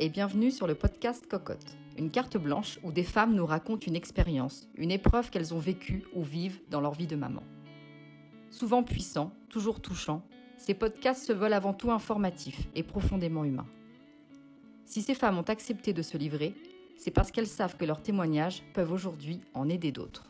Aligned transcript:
et 0.00 0.08
bienvenue 0.08 0.52
sur 0.52 0.68
le 0.68 0.76
podcast 0.76 1.26
Cocotte, 1.28 1.76
une 1.98 2.10
carte 2.10 2.36
blanche 2.36 2.78
où 2.84 2.92
des 2.92 3.02
femmes 3.02 3.34
nous 3.34 3.44
racontent 3.44 3.84
une 3.84 3.96
expérience, 3.96 4.68
une 4.76 4.92
épreuve 4.92 5.28
qu'elles 5.30 5.52
ont 5.54 5.58
vécue 5.58 6.04
ou 6.14 6.22
vivent 6.22 6.60
dans 6.70 6.80
leur 6.80 6.94
vie 6.94 7.08
de 7.08 7.16
maman. 7.16 7.42
Souvent 8.50 8.84
puissants, 8.84 9.32
toujours 9.48 9.80
touchants, 9.80 10.22
ces 10.56 10.74
podcasts 10.74 11.26
se 11.26 11.32
veulent 11.32 11.52
avant 11.52 11.74
tout 11.74 11.90
informatifs 11.90 12.68
et 12.76 12.84
profondément 12.84 13.44
humains. 13.44 13.66
Si 14.84 15.02
ces 15.02 15.14
femmes 15.14 15.38
ont 15.38 15.42
accepté 15.42 15.92
de 15.92 16.02
se 16.02 16.16
livrer, 16.16 16.54
c'est 16.96 17.10
parce 17.10 17.32
qu'elles 17.32 17.48
savent 17.48 17.76
que 17.76 17.84
leurs 17.84 18.02
témoignages 18.02 18.62
peuvent 18.74 18.92
aujourd'hui 18.92 19.40
en 19.52 19.68
aider 19.68 19.90
d'autres. 19.90 20.28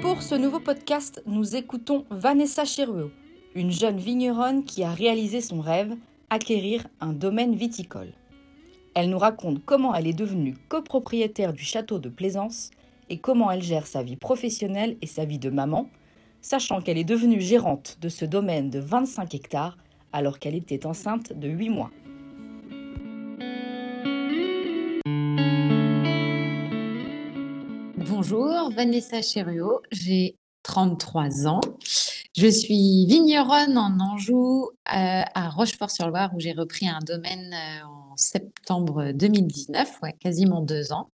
Pour 0.00 0.22
ce 0.22 0.34
nouveau 0.34 0.60
podcast, 0.60 1.22
nous 1.26 1.56
écoutons 1.56 2.06
Vanessa 2.10 2.64
Cheruo, 2.64 3.10
une 3.54 3.72
jeune 3.72 3.98
vigneronne 3.98 4.64
qui 4.64 4.84
a 4.84 4.92
réalisé 4.92 5.40
son 5.40 5.60
rêve, 5.60 5.96
acquérir 6.30 6.86
un 7.00 7.12
domaine 7.12 7.54
viticole. 7.54 8.12
Elle 8.94 9.10
nous 9.10 9.18
raconte 9.18 9.64
comment 9.64 9.94
elle 9.94 10.06
est 10.06 10.12
devenue 10.12 10.56
copropriétaire 10.68 11.52
du 11.52 11.64
château 11.64 11.98
de 11.98 12.08
Plaisance 12.08 12.70
et 13.08 13.18
comment 13.18 13.50
elle 13.50 13.62
gère 13.62 13.86
sa 13.86 14.02
vie 14.02 14.16
professionnelle 14.16 14.96
et 15.02 15.06
sa 15.06 15.24
vie 15.24 15.38
de 15.38 15.50
maman, 15.50 15.88
sachant 16.42 16.80
qu'elle 16.80 16.98
est 16.98 17.04
devenue 17.04 17.40
gérante 17.40 17.98
de 18.00 18.08
ce 18.08 18.24
domaine 18.24 18.70
de 18.70 18.78
25 18.78 19.34
hectares 19.34 19.76
alors 20.12 20.38
qu'elle 20.38 20.54
était 20.54 20.86
enceinte 20.86 21.32
de 21.32 21.48
8 21.48 21.68
mois. 21.70 21.90
Bonjour, 27.96 28.70
Vanessa 28.74 29.22
Cheruo, 29.22 29.80
j'ai 29.90 30.36
33 30.62 31.46
ans. 31.46 31.60
Je 32.36 32.46
suis 32.46 33.06
vigneronne 33.06 33.76
en 33.76 33.98
Anjou, 33.98 34.68
euh, 34.68 34.72
à 34.86 35.50
Rochefort-sur-Loire, 35.50 36.30
où 36.34 36.38
j'ai 36.38 36.52
repris 36.52 36.86
un 36.88 37.00
domaine 37.00 37.52
euh, 37.52 37.84
en 37.84 38.16
septembre 38.16 39.10
2019, 39.12 39.98
ouais, 40.02 40.14
quasiment 40.20 40.62
deux 40.62 40.92
ans. 40.92 41.10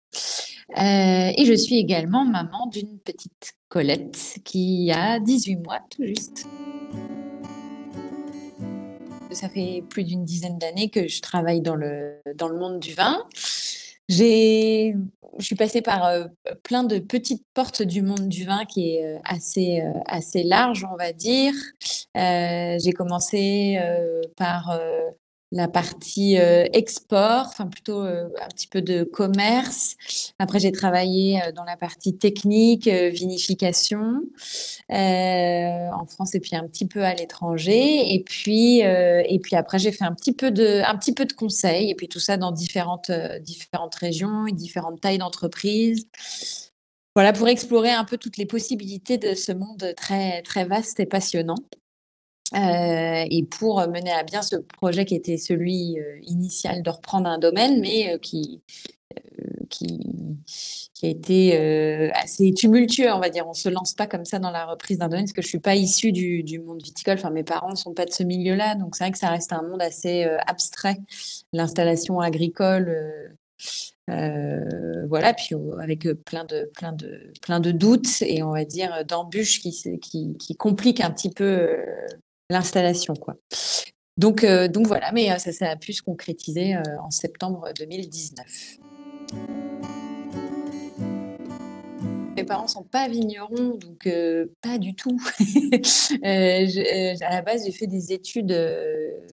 Euh, 0.77 1.33
et 1.35 1.45
je 1.47 1.55
suis 1.55 1.79
également 1.79 2.27
maman 2.27 2.67
d'une 2.67 2.99
petite 2.99 3.55
Colette 3.69 4.41
qui 4.45 4.93
a 4.93 5.19
18 5.19 5.57
mois 5.57 5.81
tout 5.91 6.05
juste. 6.05 6.47
Ça 9.31 9.49
fait 9.49 9.83
plus 9.89 10.05
d'une 10.05 10.25
dizaine 10.25 10.59
d'années 10.59 10.91
que 10.91 11.09
je 11.09 11.23
travaille 11.23 11.63
dans 11.63 11.77
le, 11.77 12.21
dans 12.35 12.49
le 12.49 12.59
monde 12.59 12.79
du 12.79 12.93
vin. 12.93 13.25
J'ai, 14.09 14.95
je 15.39 15.45
suis 15.45 15.57
passée 15.57 15.83
par 15.83 16.07
euh, 16.07 16.27
plein 16.63 16.85
de 16.85 16.99
petites 16.99 17.45
portes 17.55 17.83
du 17.83 18.03
monde 18.03 18.29
du 18.29 18.45
vin 18.45 18.65
qui 18.65 18.97
est 18.97 19.05
euh, 19.05 19.19
assez, 19.25 19.81
euh, 19.81 19.93
assez 20.07 20.45
large, 20.45 20.87
on 20.91 20.97
va 20.97 21.13
dire. 21.13 21.55
j'ai 22.15 22.93
commencé 22.93 23.79
par 24.37 24.79
la 25.57 25.69
partie 25.69 26.37
export, 26.37 27.47
enfin 27.49 27.67
plutôt 27.67 28.01
un 28.01 28.49
petit 28.55 28.69
peu 28.69 28.83
de 28.83 29.05
commerce. 29.05 29.97
Après, 30.39 30.61
j'ai 30.61 30.73
travaillé 30.73 31.41
dans 31.55 31.65
la 31.65 31.77
partie 31.77 32.17
technique, 32.17 32.89
vinification 32.89 34.23
en 34.89 36.07
France 36.07 36.35
et 36.35 36.41
puis 36.41 36.57
un 36.57 36.67
petit 36.67 36.87
peu 36.87 37.05
à 37.05 37.15
l'étranger. 37.15 38.15
Et 38.15 38.23
puis, 38.23 38.81
et 38.81 39.39
puis 39.43 39.57
après, 39.57 39.79
j'ai 39.79 39.93
fait 39.93 40.05
un 40.05 40.15
petit 40.15 40.33
peu 40.33 40.51
de, 40.51 40.83
un 40.87 40.97
petit 40.97 41.13
peu 41.13 41.25
de 41.25 41.33
conseils 41.33 41.91
et 41.91 41.95
puis 41.95 42.09
tout 42.09 42.21
ça 42.21 42.37
dans 42.37 42.53
différentes, 42.53 43.11
différentes 43.41 43.95
régions 43.95 44.47
et 44.47 44.53
différentes 44.53 45.01
tailles 45.01 45.19
d'entreprises. 45.19 46.09
Voilà, 47.17 47.33
pour 47.33 47.49
explorer 47.49 47.93
un 47.93 48.05
peu 48.05 48.19
toutes 48.19 48.37
les 48.37 48.45
possibilités 48.45 49.17
de 49.17 49.35
ce 49.35 49.51
monde 49.51 49.95
très, 49.97 50.43
très 50.43 50.67
vaste 50.67 51.01
et 51.01 51.07
passionnant. 51.07 51.57
Euh, 52.55 53.25
et 53.29 53.45
pour 53.45 53.81
mener 53.89 54.13
à 54.13 54.23
bien 54.23 54.43
ce 54.43 54.57
projet 54.57 55.05
qui 55.05 55.17
était 55.17 55.37
celui 55.37 55.99
euh, 55.99 56.19
initial 56.23 56.83
de 56.83 56.91
reprendre 56.91 57.29
un 57.29 57.39
domaine, 57.39 57.81
mais 57.81 58.15
euh, 58.15 58.19
qui, 58.19 58.63
qui, 59.69 60.01
a 61.03 61.09
été 61.09 62.11
assez 62.15 62.53
tumultueux, 62.55 63.13
on 63.13 63.21
va 63.21 63.31
dire. 63.31 63.47
On 63.47 63.51
ne 63.51 63.55
se 63.55 63.69
lance 63.69 63.95
pas 63.95 64.07
comme 64.07 64.25
ça 64.25 64.39
dans 64.39 64.51
la 64.51 64.65
reprise 64.65 64.99
d'un 64.99 65.09
domaine, 65.09 65.25
parce 65.25 65.33
que 65.33 65.43
je 65.43 65.47
ne 65.47 65.51
suis 65.51 65.59
pas 65.59 65.75
issue 65.75 66.13
du, 66.13 66.61
monde 66.61 66.83
viticole. 66.83 67.15
Enfin, 67.15 67.31
mes 67.31 67.45
parents 67.45 67.71
ne 67.71 67.77
sont 67.77 67.95
pas 67.95 68.05
de 68.05 68.13
ce 68.13 68.23
milieu-là, 68.23 68.77
donc 68.77 68.97
c'est 68.97 69.05
vrai 69.05 69.11
que 69.13 69.19
ça 69.19 69.29
reste 69.29 69.53
un 69.53 69.63
monde 69.63 69.83
assez 69.83 70.25
abstrait, 70.47 70.97
l'installation 71.53 72.21
agricole. 72.21 73.37
voilà, 74.09 75.35
puis 75.35 75.55
avec 75.81 76.09
plein 76.25 76.45
de, 76.45 76.71
plein, 76.75 76.93
de, 76.93 77.33
plein 77.43 77.61
de 77.61 77.73
doutes 77.73 78.23
et 78.23 78.43
on 78.43 78.53
va 78.53 78.65
dire 78.65 79.05
d'embûches 79.07 79.61
qui, 79.61 79.99
qui 80.01 80.57
compliquent 80.57 81.03
un 81.03 81.11
petit 81.11 81.31
peu 81.31 81.77
l'installation, 82.51 83.15
quoi. 83.15 83.37
Donc, 84.17 84.45
euh, 84.45 84.67
donc 84.69 84.87
voilà, 84.87 85.13
mais 85.13 85.31
euh, 85.31 85.39
ça, 85.39 85.53
ça, 85.53 85.71
a 85.71 85.77
pu 85.77 85.93
se 85.93 86.03
concrétiser 86.03 86.75
euh, 86.75 86.81
en 87.03 87.11
septembre 87.11 87.69
2019. 87.79 88.79
Mes 92.37 92.45
parents 92.45 92.69
sont 92.69 92.83
pas 92.83 93.09
vignerons, 93.09 93.77
donc 93.77 94.09
pas 94.63 94.77
du 94.79 94.95
tout. 94.95 95.19
à 96.23 97.31
la 97.31 97.43
base, 97.43 97.65
j'ai 97.65 97.73
fait 97.73 97.87
des 97.87 98.13
études 98.13 98.55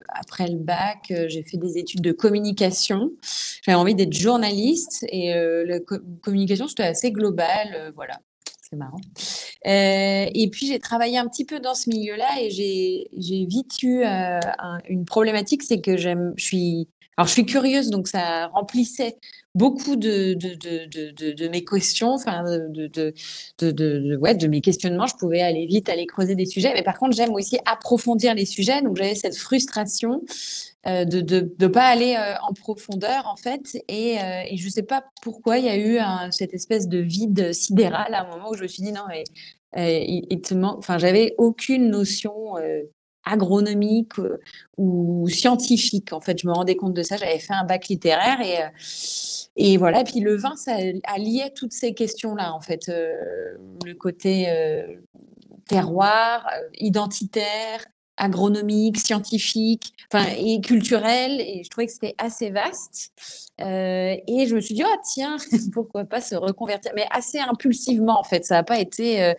après 0.08 0.46
le 0.46 0.58
bac. 0.58 1.12
j'ai 1.26 1.42
fait 1.42 1.56
des 1.56 1.78
études 1.78 2.00
de 2.00 2.12
communication. 2.12 3.10
J'avais 3.64 3.76
envie 3.76 3.96
d'être 3.96 4.12
journaliste 4.12 5.04
et 5.08 5.34
la 5.34 5.80
communication 6.22 6.68
c'était 6.68 6.84
assez 6.84 7.10
global, 7.10 7.92
voilà 7.96 8.20
c'est 8.72 8.78
marrant. 8.78 9.00
Euh, 9.66 10.26
et 10.34 10.48
puis 10.50 10.66
j'ai 10.66 10.78
travaillé 10.78 11.18
un 11.18 11.28
petit 11.28 11.44
peu 11.44 11.60
dans 11.60 11.74
ce 11.74 11.90
milieu-là 11.90 12.40
et 12.40 12.50
j'ai 12.50 13.46
vite 13.46 13.82
eu 13.82 14.02
euh, 14.02 14.40
une 14.88 15.04
problématique, 15.04 15.62
c'est 15.62 15.80
que 15.80 15.98
j'aime, 15.98 16.32
je 16.36 16.44
suis, 16.44 16.88
alors 17.18 17.26
je 17.26 17.32
suis 17.32 17.44
curieuse, 17.44 17.90
donc 17.90 18.08
ça 18.08 18.46
remplissait 18.48 19.18
beaucoup 19.54 19.96
de, 19.96 20.34
de, 20.34 20.54
de, 20.54 21.32
de 21.32 21.48
mes 21.48 21.64
questions, 21.64 22.12
enfin 22.14 22.44
ouais, 22.44 24.34
de 24.34 24.46
mes 24.46 24.60
questionnements. 24.60 25.06
Je 25.06 25.16
pouvais 25.16 25.42
aller 25.42 25.66
vite, 25.66 25.88
aller 25.88 26.06
creuser 26.06 26.34
des 26.34 26.46
sujets, 26.46 26.72
mais 26.74 26.82
par 26.82 26.98
contre 26.98 27.16
j'aime 27.16 27.34
aussi 27.34 27.58
approfondir 27.66 28.34
les 28.34 28.46
sujets, 28.46 28.82
donc 28.82 28.96
j'avais 28.96 29.14
cette 29.14 29.36
frustration 29.36 30.22
euh, 30.86 31.04
de 31.04 31.52
ne 31.60 31.66
pas 31.68 31.86
aller 31.86 32.16
euh, 32.18 32.34
en 32.42 32.54
profondeur 32.54 33.28
en 33.28 33.36
fait 33.36 33.80
et, 33.86 34.18
euh, 34.18 34.42
je 34.52 34.64
ne 34.64 34.70
sais 34.70 34.82
pas 34.82 35.04
pourquoi 35.22 35.58
il 35.58 35.64
y 35.64 35.69
a 35.69 35.76
eu 35.78 35.98
cette 36.32 36.54
espèce 36.54 36.88
de 36.88 36.98
vide 36.98 37.52
sidéral 37.52 38.12
à 38.14 38.22
un 38.22 38.28
moment 38.28 38.50
où 38.50 38.54
je 38.54 38.62
me 38.62 38.66
suis 38.66 38.82
dit 38.82 38.90
non 38.90 39.04
mais 39.08 39.22
il, 39.76 40.26
enfin 40.64 40.98
j'avais 40.98 41.36
aucune 41.38 41.88
notion 41.88 42.56
agronomique 43.24 44.14
ou 44.76 45.28
scientifique. 45.28 46.12
En 46.12 46.20
fait 46.20 46.40
je 46.40 46.46
me 46.46 46.52
rendais 46.52 46.76
compte 46.76 46.94
de 46.94 47.02
ça 47.02 47.16
j'avais 47.16 47.38
fait 47.38 47.54
un 47.54 47.64
bac 47.64 47.88
littéraire 47.88 48.40
et 48.40 48.58
et 49.56 49.76
voilà. 49.76 50.02
Puis 50.04 50.20
le 50.20 50.36
vin 50.36 50.56
ça 50.56 50.76
alliait 51.04 51.50
toutes 51.54 51.72
ces 51.72 51.94
questions 51.94 52.34
là 52.34 52.52
en 52.52 52.60
fait 52.60 52.88
le 52.88 53.94
côté 53.94 54.46
terroir 55.68 56.48
identitaire 56.78 57.84
agronomique, 58.22 58.98
scientifique, 58.98 59.92
enfin 60.12 60.26
et 60.38 60.60
culturel, 60.60 61.40
et 61.40 61.62
je 61.64 61.70
trouvais 61.70 61.86
que 61.86 61.92
c'était 61.92 62.14
assez 62.18 62.50
vaste. 62.50 63.12
Euh, 63.60 64.16
et 64.26 64.46
je 64.46 64.54
me 64.54 64.60
suis 64.60 64.74
dit, 64.74 64.82
oh 64.84 64.96
tiens, 65.04 65.36
pourquoi 65.72 66.04
pas 66.04 66.20
se 66.20 66.34
reconvertir, 66.34 66.92
mais 66.94 67.06
assez 67.10 67.38
impulsivement 67.38 68.18
en 68.18 68.22
fait. 68.22 68.44
Ça 68.44 68.56
n'a 68.56 68.62
pas 68.62 68.78
été, 68.78 69.22
euh, 69.22 69.34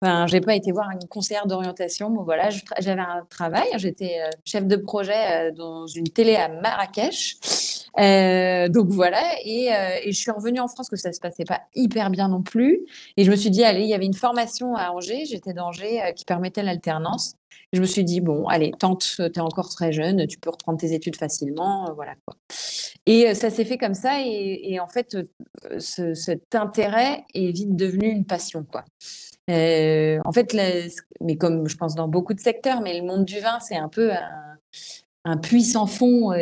enfin, 0.00 0.26
j'ai 0.26 0.40
pas 0.40 0.54
été 0.54 0.70
voir 0.70 0.88
un 0.88 0.98
conseillère 1.08 1.46
d'orientation. 1.46 2.10
Bon 2.10 2.22
voilà, 2.22 2.50
j'avais 2.78 3.00
un 3.00 3.26
travail, 3.28 3.66
j'étais 3.76 4.20
euh, 4.20 4.30
chef 4.44 4.66
de 4.66 4.76
projet 4.76 5.50
dans 5.52 5.86
une 5.86 6.08
télé 6.08 6.36
à 6.36 6.48
Marrakech. 6.48 7.38
donc 8.70 8.88
voilà, 8.88 9.22
et, 9.44 9.70
je 10.06 10.16
suis 10.16 10.30
revenue 10.30 10.60
en 10.60 10.68
France 10.68 10.90
que 10.90 10.96
ça 10.96 11.12
se 11.12 11.20
passait 11.20 11.44
pas 11.44 11.62
hyper 11.74 12.10
bien 12.10 12.28
non 12.28 12.42
plus. 12.42 12.86
Et 13.16 13.24
je 13.24 13.30
me 13.30 13.36
suis 13.36 13.50
dit, 13.50 13.64
allez, 13.64 13.82
il 13.82 13.88
y 13.88 13.94
avait 13.94 14.06
une 14.06 14.14
formation 14.14 14.74
à 14.74 14.90
Angers, 14.90 15.24
j'étais 15.24 15.54
d'Angers, 15.54 16.12
qui 16.14 16.24
permettait 16.24 16.62
l'alternance. 16.62 17.36
Je 17.72 17.80
me 17.80 17.86
suis 17.86 18.04
dit, 18.04 18.20
bon, 18.20 18.46
allez, 18.46 18.72
tente, 18.78 19.16
tu 19.16 19.22
es 19.22 19.40
encore 19.40 19.68
très 19.68 19.92
jeune, 19.92 20.26
tu 20.26 20.38
peux 20.38 20.50
reprendre 20.50 20.78
tes 20.78 20.92
études 20.92 21.16
facilement, 21.16 21.88
euh, 21.88 21.92
voilà 21.92 22.14
quoi. 22.24 22.36
Et 23.06 23.28
euh, 23.28 23.34
ça 23.34 23.50
s'est 23.50 23.64
fait 23.64 23.78
comme 23.78 23.94
ça, 23.94 24.20
et, 24.24 24.78
en 24.80 24.86
fait, 24.86 25.16
euh, 25.16 26.14
cet 26.14 26.54
intérêt 26.54 27.24
est 27.34 27.50
vite 27.50 27.74
devenu 27.74 28.08
une 28.08 28.24
passion, 28.24 28.64
quoi. 28.64 28.84
en 29.48 30.32
fait, 30.32 30.56
mais 31.20 31.36
comme 31.36 31.68
je 31.68 31.76
pense 31.76 31.94
dans 31.94 32.08
beaucoup 32.08 32.34
de 32.34 32.40
secteurs, 32.40 32.80
mais 32.80 32.98
le 32.98 33.06
monde 33.06 33.24
du 33.24 33.40
vin, 33.40 33.58
c'est 33.60 33.76
un 33.76 33.88
peu 33.88 34.12
un, 35.24 35.36
puits 35.38 35.64
sans 35.64 35.86
fond. 35.86 36.32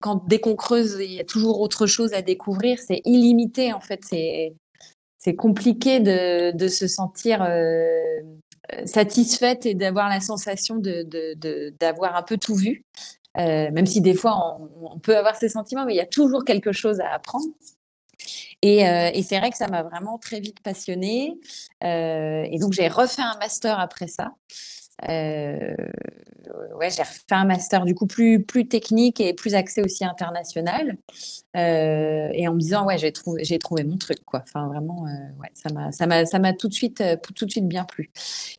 quand, 0.00 0.26
dès 0.28 0.38
qu'on 0.38 0.54
creuse, 0.54 0.98
il 1.00 1.12
y 1.12 1.20
a 1.20 1.24
toujours 1.24 1.60
autre 1.60 1.86
chose 1.86 2.12
à 2.14 2.22
découvrir. 2.22 2.78
C'est 2.78 3.02
illimité, 3.04 3.72
en 3.72 3.80
fait. 3.80 4.00
C'est 4.04 5.34
compliqué 5.34 5.98
de, 6.00 6.68
se 6.68 6.86
sentir 6.86 7.42
satisfaite 8.86 9.66
et 9.66 9.74
d'avoir 9.74 10.08
la 10.08 10.20
sensation 10.20 10.76
d'avoir 10.76 11.04
de, 11.04 11.72
de, 11.72 12.16
un 12.18 12.22
peu 12.22 12.36
tout 12.36 12.54
vu. 12.54 12.84
Euh, 13.36 13.70
même 13.72 13.86
si 13.86 14.00
des 14.00 14.14
fois 14.14 14.58
on, 14.80 14.98
peut 15.00 15.16
avoir 15.16 15.34
ces 15.34 15.48
sentiments, 15.48 15.84
mais 15.84 15.94
il 15.94 15.96
y 15.96 16.00
a 16.00 16.06
toujours 16.06 16.44
quelque 16.44 16.72
chose 16.72 17.00
à 17.00 17.12
apprendre. 17.12 17.46
Et, 18.62 18.88
euh, 18.88 19.10
et 19.12 19.22
c'est 19.22 19.38
vrai 19.38 19.50
que 19.50 19.56
ça 19.56 19.66
m'a 19.66 19.82
vraiment 19.82 20.18
très 20.18 20.40
vite 20.40 20.60
passionnée. 20.60 21.38
Euh, 21.82 22.44
et 22.50 22.58
donc 22.58 22.72
j'ai 22.72 22.88
refait 22.88 23.22
un 23.22 23.36
master 23.38 23.78
après 23.80 24.06
ça. 24.06 24.34
Euh, 25.08 25.74
ouais, 26.76 26.90
j'ai 26.90 27.02
refait 27.02 27.22
un 27.30 27.44
master 27.44 27.84
du 27.84 27.94
coup 27.94 28.06
plus, 28.06 28.42
plus 28.44 28.68
technique 28.68 29.20
et 29.20 29.34
plus 29.34 29.54
axé 29.54 29.82
aussi 29.82 30.04
international. 30.04 30.96
Euh, 31.56 32.28
et 32.32 32.48
en 32.48 32.54
me 32.54 32.60
disant, 32.60 32.86
ouais, 32.86 32.98
j'ai 32.98 33.12
trouvé, 33.12 33.44
j'ai 33.44 33.58
trouvé 33.58 33.84
mon 33.84 33.96
truc, 33.96 34.24
quoi. 34.24 34.40
Enfin, 34.42 34.68
vraiment, 34.68 35.06
euh, 35.06 35.10
ouais, 35.40 35.50
ça 35.54 35.72
m'a, 35.72 35.92
ça 35.92 36.06
m'a, 36.06 36.26
ça 36.26 36.38
m'a 36.38 36.52
tout 36.52 36.68
de 36.68 36.74
suite, 36.74 37.02
tout 37.34 37.44
de 37.44 37.50
suite 37.50 37.68
bien 37.68 37.84
plu. 37.84 38.10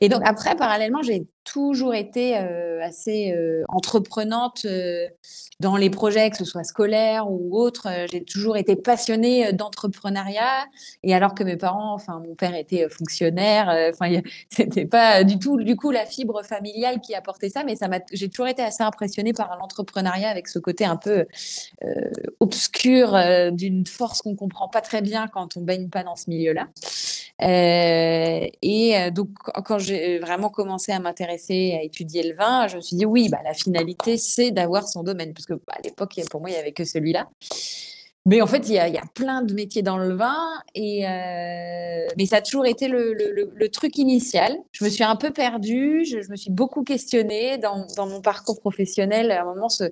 Et 0.01 0.09
donc 0.09 0.21
après, 0.25 0.55
parallèlement, 0.55 1.01
j'ai 1.01 1.27
toujours 1.45 1.93
été 1.93 2.35
assez 2.35 3.33
entreprenante 3.69 4.65
dans 5.61 5.77
les 5.77 5.89
projets, 5.89 6.29
que 6.29 6.37
ce 6.37 6.43
soit 6.45 6.63
scolaires 6.63 7.31
ou 7.31 7.57
autres. 7.57 7.87
J'ai 8.11 8.23
toujours 8.23 8.57
été 8.57 8.75
passionnée 8.75 9.53
d'entrepreneuriat. 9.53 10.65
Et 11.03 11.15
alors 11.15 11.33
que 11.33 11.43
mes 11.43 11.55
parents, 11.55 11.93
enfin, 11.93 12.21
mon 12.25 12.35
père 12.35 12.55
était 12.55 12.89
fonctionnaire, 12.89 13.67
enfin, 13.93 14.21
c'était 14.49 14.85
pas 14.85 15.23
du 15.23 15.39
tout, 15.39 15.57
du 15.57 15.75
coup, 15.75 15.91
la 15.91 16.05
fibre 16.05 16.43
familiale 16.43 16.99
qui 16.99 17.15
apportait 17.15 17.49
ça, 17.49 17.63
mais 17.63 17.75
ça 17.75 17.87
m'a, 17.87 17.99
j'ai 18.11 18.29
toujours 18.29 18.47
été 18.47 18.61
assez 18.61 18.83
impressionnée 18.83 19.33
par 19.33 19.57
l'entrepreneuriat 19.57 20.29
avec 20.29 20.47
ce 20.47 20.59
côté 20.59 20.83
un 20.83 20.97
peu 20.97 21.25
obscur 22.39 23.17
d'une 23.51 23.85
force 23.85 24.21
qu'on 24.21 24.35
comprend 24.35 24.67
pas 24.67 24.81
très 24.81 25.01
bien 25.01 25.27
quand 25.27 25.57
on 25.57 25.61
baigne 25.61 25.89
pas 25.89 26.03
dans 26.03 26.15
ce 26.15 26.29
milieu-là. 26.29 26.67
Euh, 27.41 28.47
et 28.61 28.97
euh, 28.97 29.11
donc, 29.11 29.29
quand 29.65 29.77
j'ai 29.77 30.19
vraiment 30.19 30.49
commencé 30.49 30.91
à 30.91 30.99
m'intéresser 30.99 31.34
à 31.35 31.83
étudier 31.83 32.23
le 32.23 32.35
vin, 32.35 32.67
je 32.67 32.77
me 32.77 32.81
suis 32.81 32.95
dit 32.95 33.05
oui, 33.05 33.29
bah, 33.29 33.39
la 33.43 33.53
finalité, 33.53 34.17
c'est 34.17 34.51
d'avoir 34.51 34.87
son 34.87 35.03
domaine, 35.03 35.33
parce 35.33 35.45
que 35.45 35.53
bah, 35.53 35.73
à 35.77 35.81
l'époque, 35.83 36.19
pour 36.29 36.41
moi, 36.41 36.49
il 36.49 36.53
n'y 36.53 36.59
avait 36.59 36.71
que 36.71 36.85
celui-là. 36.85 37.27
Mais 38.27 38.41
en 38.41 38.47
fait, 38.47 38.67
il 38.69 38.73
y, 38.73 38.79
a, 38.79 39.03
plein 39.13 39.43
de 39.43 39.53
métiers 39.53 39.83
dans 39.83 39.99
le 39.99 40.15
vin, 40.15 40.35
et 40.73 41.07
euh, 41.07 42.07
mais 42.17 42.25
ça 42.25 42.37
a 42.37 42.41
toujours 42.41 42.65
été 42.65 42.87
le, 42.87 43.67
truc 43.67 43.99
initial. 43.99 44.57
Je 44.71 44.83
me 44.83 44.89
suis 44.89 45.03
un 45.03 45.15
peu 45.15 45.29
perdue, 45.29 46.03
je, 46.05 46.27
me 46.31 46.35
suis 46.35 46.49
beaucoup 46.49 46.83
questionnée 46.83 47.59
dans, 47.59 47.85
mon 48.07 48.21
parcours 48.21 48.59
professionnel. 48.59 49.29
À 49.29 49.43
un 49.43 49.45
moment, 49.45 49.69
ce, 49.69 49.91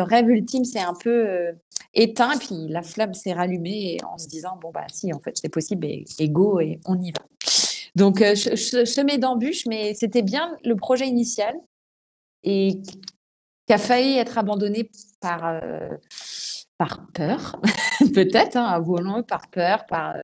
rêve 0.00 0.30
ultime 0.30 0.64
s'est 0.64 0.80
un 0.80 0.94
peu 0.94 1.10
euh, 1.10 1.52
éteint, 1.92 2.32
et 2.32 2.38
puis 2.38 2.68
la 2.70 2.80
flamme 2.80 3.12
s'est 3.12 3.34
rallumée 3.34 3.98
en 4.10 4.16
se 4.16 4.26
disant 4.26 4.58
bon 4.58 4.70
bah 4.72 4.86
si, 4.90 5.12
en 5.12 5.20
fait, 5.20 5.36
c'est 5.36 5.50
possible, 5.50 5.86
et, 5.86 6.28
go, 6.30 6.60
et 6.60 6.80
on 6.86 6.98
y 6.98 7.10
va. 7.10 7.20
Donc, 7.94 8.20
euh, 8.20 8.34
je, 8.34 8.56
je 8.56 9.16
d'embûches, 9.18 9.66
mais 9.66 9.94
c'était 9.94 10.22
bien 10.22 10.56
le 10.64 10.76
projet 10.76 11.06
initial 11.06 11.54
et 12.42 12.80
qui 13.66 13.72
a 13.72 13.78
failli 13.78 14.18
être 14.18 14.36
abandonné 14.36 14.90
par 15.20 15.60
par 16.78 17.06
peur, 17.14 17.60
peut-être, 18.14 18.56
hein, 18.56 18.64
avouons 18.64 19.22
par 19.22 19.48
peur, 19.48 19.86
par 19.86 20.16
euh, 20.16 20.20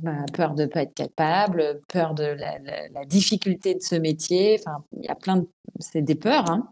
bah, 0.00 0.24
peur 0.32 0.54
de 0.54 0.62
ne 0.62 0.68
pas 0.68 0.82
être 0.82 0.94
capable, 0.94 1.80
peur 1.88 2.14
de 2.14 2.24
la, 2.24 3.04
difficulté 3.04 3.74
de 3.74 3.82
ce 3.82 3.94
métier. 3.94 4.58
Enfin, 4.58 4.84
il 4.96 5.04
y 5.04 5.08
a 5.08 5.14
plein 5.14 5.38
de. 5.38 5.48
C'est 5.80 6.02
des 6.02 6.14
peurs, 6.14 6.50
hein, 6.50 6.68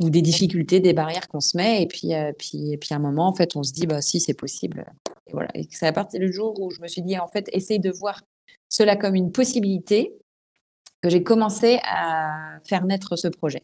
ou 0.00 0.10
des 0.10 0.22
difficultés, 0.22 0.80
des 0.80 0.92
barrières 0.92 1.28
qu'on 1.28 1.40
se 1.40 1.56
met. 1.56 1.82
Et 1.82 1.86
puis, 1.86 2.14
euh, 2.14 2.32
puis, 2.36 2.76
puis, 2.78 2.94
à 2.94 2.96
un 2.96 3.00
moment, 3.00 3.28
en 3.28 3.34
fait, 3.34 3.56
on 3.56 3.62
se 3.62 3.72
dit, 3.72 3.86
bah, 3.86 4.00
si, 4.00 4.20
c'est 4.20 4.34
possible. 4.34 4.86
Et 5.26 5.32
voilà. 5.32 5.48
Et 5.54 5.66
c'est 5.70 5.86
à 5.86 5.92
partir 5.92 6.20
du 6.20 6.32
jour 6.32 6.58
où 6.60 6.70
je 6.70 6.80
me 6.80 6.88
suis 6.88 7.02
dit, 7.02 7.18
en 7.18 7.26
fait, 7.26 7.48
essaye 7.52 7.80
de 7.80 7.90
voir 7.90 8.22
cela 8.74 8.96
comme 8.96 9.14
une 9.14 9.30
possibilité 9.30 10.12
que 11.00 11.08
j'ai 11.08 11.22
commencé 11.22 11.78
à 11.84 12.58
faire 12.64 12.84
naître 12.84 13.14
ce 13.14 13.28
projet. 13.28 13.62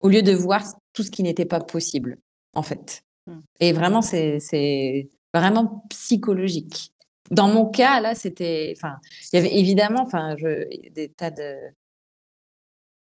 Au 0.00 0.08
lieu 0.08 0.22
de 0.22 0.32
voir 0.32 0.62
tout 0.94 1.02
ce 1.02 1.10
qui 1.10 1.22
n'était 1.22 1.44
pas 1.44 1.60
possible, 1.60 2.16
en 2.54 2.62
fait. 2.62 3.02
Mmh. 3.26 3.38
Et 3.60 3.72
vraiment, 3.74 4.00
c'est 4.00 5.08
vraiment 5.34 5.84
psychologique. 5.90 6.90
Dans 7.30 7.48
mon 7.48 7.66
cas, 7.66 8.00
là, 8.00 8.14
c'était. 8.14 8.72
Enfin, 8.76 8.96
il 9.32 9.36
y 9.36 9.38
avait 9.40 9.58
évidemment 9.58 10.02
enfin, 10.02 10.36
je, 10.38 10.66
des 10.90 11.10
tas 11.10 11.30
de 11.30 11.56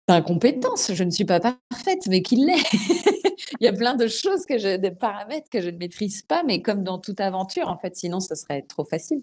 d'incompétences. 0.06 0.92
Je 0.92 1.02
ne 1.02 1.10
suis 1.10 1.24
pas 1.24 1.40
parfaite, 1.40 2.06
mais 2.08 2.22
qu'il 2.22 2.46
l'est. 2.46 2.62
il 3.60 3.64
y 3.64 3.66
a 3.66 3.72
plein 3.72 3.96
de 3.96 4.06
choses, 4.06 4.46
que 4.46 4.58
je, 4.58 4.76
des 4.76 4.90
paramètres 4.92 5.48
que 5.50 5.60
je 5.60 5.70
ne 5.70 5.78
maîtrise 5.78 6.22
pas, 6.22 6.44
mais 6.44 6.62
comme 6.62 6.84
dans 6.84 6.98
toute 6.98 7.20
aventure, 7.20 7.68
en 7.68 7.78
fait, 7.78 7.96
sinon, 7.96 8.20
ce 8.20 8.36
serait 8.36 8.62
trop 8.62 8.84
facile 8.84 9.22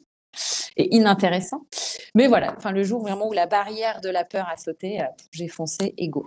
et 0.77 0.95
inintéressant. 0.95 1.65
Mais 2.17 2.25
voilà, 2.25 2.55
enfin, 2.57 2.71
le 2.71 2.81
jour 2.81 2.99
vraiment 2.99 3.27
où 3.27 3.31
la 3.31 3.45
barrière 3.45 4.01
de 4.01 4.09
la 4.09 4.23
peur 4.23 4.49
a 4.51 4.57
sauté, 4.57 4.99
euh, 4.99 5.05
j'ai 5.29 5.47
foncé 5.47 5.93
égaux. 5.99 6.25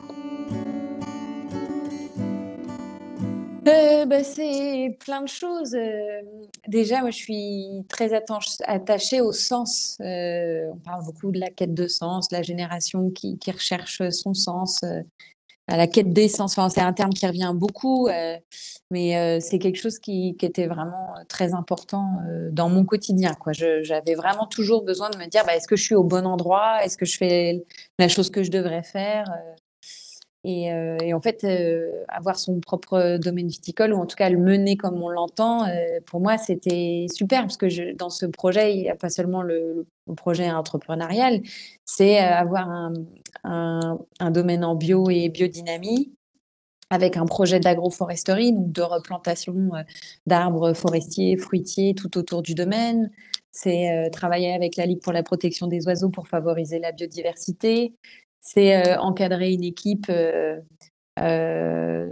Euh, 3.66 4.06
bah, 4.06 4.22
c'est 4.22 4.96
plein 5.00 5.22
de 5.22 5.28
choses. 5.28 5.74
Euh, 5.74 6.22
déjà, 6.68 7.00
moi, 7.00 7.10
je 7.10 7.16
suis 7.16 7.84
très 7.88 8.12
attachée 8.68 9.20
au 9.20 9.32
sens. 9.32 9.98
Euh, 10.00 10.70
on 10.72 10.76
parle 10.76 11.04
beaucoup 11.04 11.32
de 11.32 11.40
la 11.40 11.50
quête 11.50 11.74
de 11.74 11.88
sens, 11.88 12.30
la 12.30 12.42
génération 12.42 13.10
qui, 13.10 13.36
recherche 13.48 14.08
son 14.10 14.32
sens, 14.32 14.84
la 15.76 15.86
quête 15.86 16.12
d'essence. 16.12 16.58
C'est 16.68 16.80
un 16.80 16.92
terme 16.92 17.12
qui 17.12 17.26
revient 17.26 17.52
beaucoup, 17.54 18.08
mais 18.90 19.40
c'est 19.40 19.58
quelque 19.58 19.78
chose 19.78 19.98
qui, 19.98 20.36
était 20.42 20.66
vraiment 20.66 21.14
très 21.28 21.54
important 21.54 22.06
dans 22.50 22.68
mon 22.68 22.84
quotidien. 22.84 23.34
Quoi. 23.34 23.52
j'avais 23.52 24.14
vraiment 24.14 24.46
toujours 24.46 24.84
besoin 24.84 25.10
de 25.10 25.18
me 25.18 25.26
dire, 25.26 25.44
bah, 25.46 25.56
est-ce 25.56 25.68
que 25.68 25.76
je 25.76 25.82
suis 25.82 25.94
au 25.94 26.04
bon 26.04 26.26
endroit? 26.26 26.84
Est-ce 26.84 26.96
que 26.96 27.04
je 27.04 27.16
fais 27.16 27.64
la 27.98 28.08
chose 28.08 28.30
que 28.30 28.42
je 28.42 28.50
devrais 28.50 28.82
faire? 28.82 29.24
Euh, 30.46 30.96
et, 31.02 31.12
en 31.12 31.20
fait, 31.20 31.44
euh, 31.44 31.90
avoir 32.08 32.38
son 32.38 32.60
propre 32.60 33.18
domaine 33.18 33.48
viticole, 33.48 33.92
ou 33.92 33.98
en 33.98 34.06
tout 34.06 34.16
cas 34.16 34.30
le 34.30 34.38
mener 34.38 34.76
comme 34.76 35.02
on 35.02 35.10
l'entend, 35.10 35.66
euh, 35.66 36.00
pour 36.06 36.20
moi, 36.20 36.38
c'était 36.38 37.06
super, 37.12 37.42
parce 37.42 37.58
que 37.58 37.94
dans 37.94 38.08
ce 38.08 38.24
projet, 38.26 38.74
il 38.74 38.80
n'y 38.80 38.88
a 38.88 38.96
pas 38.96 39.10
seulement 39.10 39.42
le, 39.42 39.86
projet 40.16 40.50
entrepreneurial, 40.50 41.40
c'est 41.84 42.18
avoir 42.18 42.68
un, 42.68 42.94
un, 43.44 44.30
domaine 44.32 44.64
en 44.64 44.74
bio 44.74 45.08
et 45.08 45.28
biodynamie, 45.28 46.12
avec 46.90 47.16
un 47.16 47.26
projet 47.26 47.60
d'agroforesterie, 47.60 48.52
donc 48.52 48.72
de 48.72 48.82
replantation 48.82 49.70
d'arbres 50.26 50.72
forestiers, 50.72 51.36
fruitiers 51.36 51.94
tout 51.94 52.18
autour 52.18 52.42
du 52.42 52.56
domaine. 52.56 53.12
C'est 53.52 54.10
travailler 54.10 54.52
avec 54.52 54.74
la 54.74 54.86
Ligue 54.86 55.00
pour 55.00 55.12
la 55.12 55.22
protection 55.22 55.68
des 55.68 55.86
oiseaux 55.86 56.08
pour 56.08 56.26
favoriser 56.26 56.80
la 56.80 56.90
biodiversité 56.90 57.94
c'est 58.40 58.76
euh, 58.76 58.98
encadrer 58.98 59.52
une 59.52 59.64
équipe, 59.64 60.06
euh, 60.08 60.58
euh, 61.18 62.08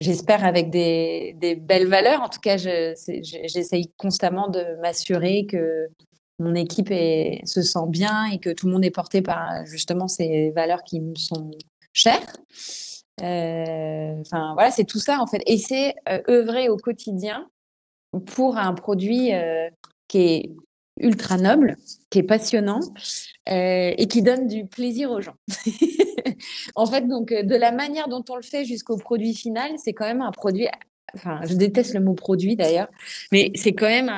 j'espère, 0.00 0.44
avec 0.44 0.70
des, 0.70 1.36
belles 1.60 1.86
valeurs. 1.86 2.22
En 2.22 2.28
tout 2.28 2.40
cas, 2.40 2.56
j'essaye 2.56 3.90
constamment 3.96 4.48
de 4.48 4.80
m'assurer 4.80 5.46
que 5.46 5.88
mon 6.38 6.54
équipe 6.54 6.88
se 6.88 7.62
sent 7.62 7.86
bien 7.88 8.26
et 8.26 8.38
que 8.38 8.50
tout 8.50 8.66
le 8.66 8.72
monde 8.72 8.84
est 8.84 8.90
porté 8.90 9.22
par 9.22 9.64
justement 9.64 10.08
ces 10.08 10.50
valeurs 10.50 10.82
qui 10.82 11.00
me 11.00 11.14
sont 11.14 11.52
chères. 11.92 12.36
Enfin, 13.20 14.54
voilà, 14.54 14.72
c'est 14.72 14.84
tout 14.84 14.98
ça 14.98 15.20
en 15.20 15.26
fait. 15.28 15.42
Et 15.46 15.58
c'est 15.58 15.94
œuvrer 16.28 16.68
au 16.68 16.76
quotidien 16.76 17.48
pour 18.34 18.56
un 18.56 18.74
produit 18.74 19.30
qui 20.08 20.18
est 20.18 20.50
ultra 21.00 21.36
noble, 21.36 21.76
qui 22.10 22.18
est 22.18 22.22
passionnant 22.22 22.80
euh, 23.48 23.92
et 23.96 24.06
qui 24.08 24.22
donne 24.22 24.46
du 24.46 24.66
plaisir 24.66 25.10
aux 25.10 25.20
gens. 25.20 25.36
en 26.74 26.86
fait, 26.86 27.08
donc, 27.08 27.32
euh, 27.32 27.42
de 27.42 27.56
la 27.56 27.72
manière 27.72 28.08
dont 28.08 28.24
on 28.28 28.36
le 28.36 28.42
fait 28.42 28.64
jusqu'au 28.64 28.96
produit 28.96 29.34
final, 29.34 29.72
c'est 29.78 29.92
quand 29.92 30.06
même 30.06 30.22
un 30.22 30.32
produit. 30.32 30.68
Enfin, 31.14 31.40
je 31.44 31.54
déteste 31.54 31.94
le 31.94 32.00
mot 32.00 32.14
produit 32.14 32.56
d'ailleurs, 32.56 32.88
mais 33.32 33.52
c'est 33.54 33.74
quand 33.74 33.88
même 33.88 34.10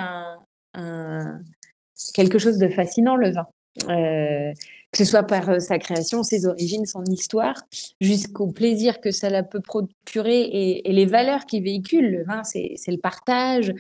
quelque 2.15 2.39
chose 2.39 2.59
de 2.59 2.69
fascinant, 2.69 3.17
le 3.17 3.33
vin. 3.33 3.47
Euh, 3.89 4.53
que 4.95 4.99
ce 4.99 5.05
soit 5.05 5.25
par 5.25 5.51
euh, 5.51 5.59
sa 5.59 5.81
création, 5.81 6.23
ses 6.23 6.47
origines, 6.47 6.87
son 6.87 7.03
histoire, 7.07 7.61
jusqu'au 8.01 8.47
plaisir 8.47 9.01
que 9.01 9.11
ça 9.11 9.43
peut 9.43 9.61
procurer 9.61 10.43
et, 10.85 10.93
les 10.93 11.05
valeurs 11.05 11.47
qu'il 11.47 11.65
véhicule. 11.65 12.13
Le 12.13 12.25
vin, 12.25 12.45
c'est 12.45 12.79
le 12.87 12.99
partage. 12.99 13.75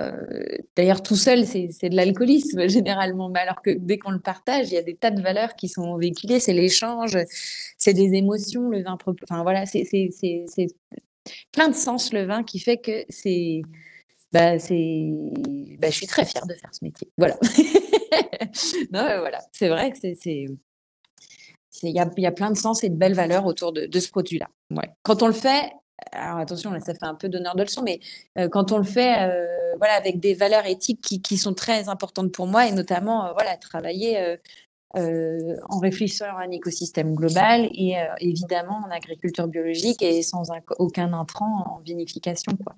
Euh, 0.00 0.10
d'ailleurs, 0.74 1.04
tout 1.04 1.14
seul, 1.14 1.46
c'est 1.46 1.88
de 1.88 1.94
l'alcoolisme 1.94 2.68
généralement. 2.68 3.28
Mais 3.28 3.38
alors 3.38 3.62
que 3.62 3.70
dès 3.70 3.96
qu'on 3.96 4.10
le 4.10 4.18
partage, 4.18 4.72
il 4.72 4.74
y 4.74 4.78
a 4.78 4.82
des 4.82 4.96
tas 4.96 5.12
de 5.12 5.22
valeurs 5.22 5.54
qui 5.54 5.68
sont 5.68 5.96
véhiculées. 5.98 6.40
C'est 6.40 6.52
l'échange, 6.52 7.16
c'est 7.78 7.94
des 7.94 8.14
émotions. 8.14 8.68
Le 8.68 8.82
vin, 8.82 8.98
enfin 9.22 9.44
voilà, 9.44 9.66
c'est 9.66 9.86
plein 11.52 11.68
de 11.68 11.76
sens 11.76 12.12
le 12.12 12.24
vin 12.24 12.42
qui 12.42 12.58
fait 12.58 12.78
que 12.78 13.04
c'est 13.08 13.62
bah, 14.32 14.56
bah, 14.56 14.58
je 14.58 15.94
suis 15.94 16.06
très 16.08 16.24
fière 16.24 16.44
de 16.44 16.54
faire 16.54 16.70
ce 16.72 16.84
métier. 16.84 17.08
Voilà. 17.16 17.38
non, 18.92 19.02
voilà, 19.20 19.38
c'est 19.52 19.68
vrai 19.68 19.92
que 19.92 19.98
c'est, 19.98 20.46
il 21.82 21.90
y 21.90 22.00
a, 22.00 22.10
y 22.16 22.26
a, 22.26 22.32
plein 22.32 22.50
de 22.50 22.56
sens 22.56 22.84
et 22.84 22.88
de 22.88 22.96
belles 22.96 23.14
valeurs 23.14 23.46
autour 23.46 23.72
de, 23.72 23.98
ce 23.98 24.08
produit-là. 24.08 24.48
Ouais. 24.70 24.88
Quand 25.02 25.22
on 25.22 25.26
le 25.26 25.32
fait, 25.32 25.72
alors 26.12 26.38
attention, 26.38 26.70
là, 26.70 26.80
ça 26.80 26.94
fait 26.94 27.04
un 27.04 27.14
peu 27.14 27.28
d'honneur 27.28 27.54
de 27.54 27.62
leçon, 27.62 27.82
mais 27.82 28.00
euh, 28.38 28.48
quand 28.48 28.72
on 28.72 28.78
le 28.78 28.84
fait, 28.84 29.28
euh, 29.28 29.46
voilà, 29.78 29.94
avec 29.94 30.20
des 30.20 30.34
valeurs 30.34 30.66
éthiques 30.66 31.00
qui, 31.00 31.20
qui, 31.20 31.38
sont 31.38 31.54
très 31.54 31.88
importantes 31.88 32.32
pour 32.32 32.46
moi, 32.46 32.66
et 32.66 32.72
notamment, 32.72 33.26
euh, 33.26 33.32
voilà, 33.32 33.56
travailler 33.56 34.36
en 34.94 35.78
réfléchissant 35.78 36.24
à 36.24 36.44
un 36.44 36.50
écosystème 36.50 37.14
global 37.14 37.68
et 37.74 37.96
évidemment 38.20 38.80
en 38.86 38.90
agriculture 38.90 39.46
biologique 39.46 40.00
et 40.00 40.22
sans 40.22 40.44
aucun 40.78 41.12
intrant 41.12 41.64
en 41.66 41.80
vinification, 41.80 42.52
quoi. 42.64 42.76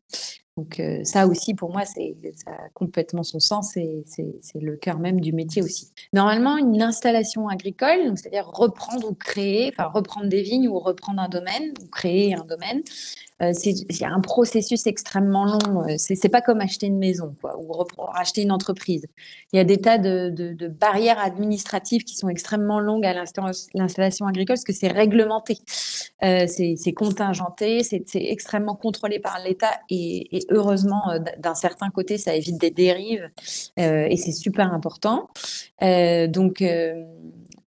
Donc 0.59 0.81
euh, 0.81 1.05
ça 1.05 1.29
aussi, 1.29 1.55
pour 1.55 1.71
moi, 1.71 1.85
c'est 1.85 2.17
ça 2.35 2.51
a 2.51 2.69
complètement 2.75 3.23
son 3.23 3.39
sens 3.39 3.77
et 3.77 4.03
c'est 4.07 4.61
le 4.61 4.75
cœur 4.75 4.99
même 4.99 5.21
du 5.21 5.33
métier 5.33 5.63
aussi. 5.63 5.93
Normalement, 6.13 6.57
une 6.57 6.83
installation 6.83 7.47
agricole, 7.47 8.17
c'est-à-dire 8.17 8.51
reprendre 8.53 9.09
ou 9.09 9.15
créer, 9.15 9.71
enfin 9.73 9.89
reprendre 9.89 10.27
des 10.27 10.43
vignes 10.43 10.67
ou 10.67 10.81
reprendre 10.81 11.23
un 11.23 11.29
domaine 11.29 11.73
ou 11.81 11.87
créer 11.87 12.35
un 12.35 12.45
domaine, 12.45 12.83
euh, 13.41 13.53
c'est 13.53 13.71
il 13.71 13.97
y 14.01 14.05
a 14.05 14.11
un 14.11 14.21
processus 14.21 14.87
extrêmement 14.87 15.45
long. 15.45 15.85
Euh, 15.85 15.95
c'est 15.97 16.17
c'est 16.17 16.29
pas 16.29 16.41
comme 16.41 16.61
acheter 16.61 16.87
une 16.87 16.99
maison 16.99 17.37
ou 17.59 17.73
racheter 17.99 18.43
une 18.43 18.51
entreprise. 18.51 19.07
Il 19.53 19.57
y 19.57 19.61
a 19.61 19.65
des 19.65 19.79
tas 19.79 19.99
de, 19.99 20.69
barrières 20.69 21.21
administratives 21.21 22.03
qui 22.03 22.17
sont 22.17 22.29
extrêmement 22.29 22.81
longues 22.81 23.07
à 23.07 23.13
l'installation 23.13 24.27
agricole 24.27 24.57
parce 24.57 24.65
que 24.65 24.73
c'est 24.73 24.89
réglementé, 24.89 25.59
euh, 26.25 26.47
c'est 26.49 26.93
contingenté, 26.93 27.85
c'est 27.85 28.05
extrêmement 28.15 28.75
contrôlé 28.75 29.21
par 29.21 29.39
l'État 29.45 29.71
et, 29.89 30.41
heureusement 30.49 31.11
euh, 31.11 31.19
d'un 31.39 31.55
certain 31.55 31.91
côté 31.91 32.19
ça 32.19 32.35
évite 32.35 32.59
des 32.59 32.71
dérives 32.71 33.29
euh, 33.79 34.07
et 34.09 34.17
c'est 34.17 34.33
super 34.33 34.73
important. 34.73 35.29
Euh, 35.83 36.27
donc 36.27 36.63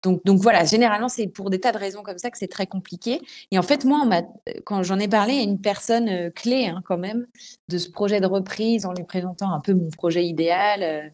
donc, 0.02 0.24
donc 0.24 0.40
voilà, 0.40 0.64
généralement, 0.64 1.10
c'est 1.10 1.26
pour 1.26 1.50
des 1.50 1.60
tas 1.60 1.72
de 1.72 1.76
raisons 1.76 2.02
comme 2.02 2.16
ça 2.16 2.30
que 2.30 2.38
c'est 2.38 2.48
très 2.48 2.66
compliqué. 2.66 3.20
Et 3.50 3.58
en 3.58 3.62
fait, 3.62 3.84
moi, 3.84 4.02
quand 4.64 4.82
j'en 4.82 4.98
ai 4.98 5.08
parlé 5.08 5.34
à 5.34 5.42
une 5.42 5.60
personne 5.60 6.30
clé, 6.32 6.68
hein, 6.68 6.80
quand 6.86 6.96
même, 6.96 7.26
de 7.68 7.76
ce 7.76 7.90
projet 7.90 8.18
de 8.18 8.26
reprise, 8.26 8.86
en 8.86 8.94
lui 8.94 9.04
présentant 9.04 9.52
un 9.52 9.60
peu 9.60 9.74
mon 9.74 9.90
projet 9.90 10.24
idéal, 10.24 11.12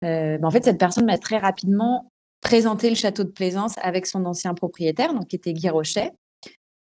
ben, 0.00 0.42
en 0.42 0.50
fait, 0.50 0.64
cette 0.64 0.78
personne 0.78 1.04
m'a 1.04 1.18
très 1.18 1.36
rapidement 1.36 2.10
présenté 2.40 2.88
le 2.88 2.96
château 2.96 3.24
de 3.24 3.28
Plaisance 3.28 3.74
avec 3.82 4.06
son 4.06 4.24
ancien 4.24 4.54
propriétaire, 4.54 5.12
donc 5.12 5.28
qui 5.28 5.36
était 5.36 5.52
Guy 5.52 5.68
Rochet. 5.68 6.12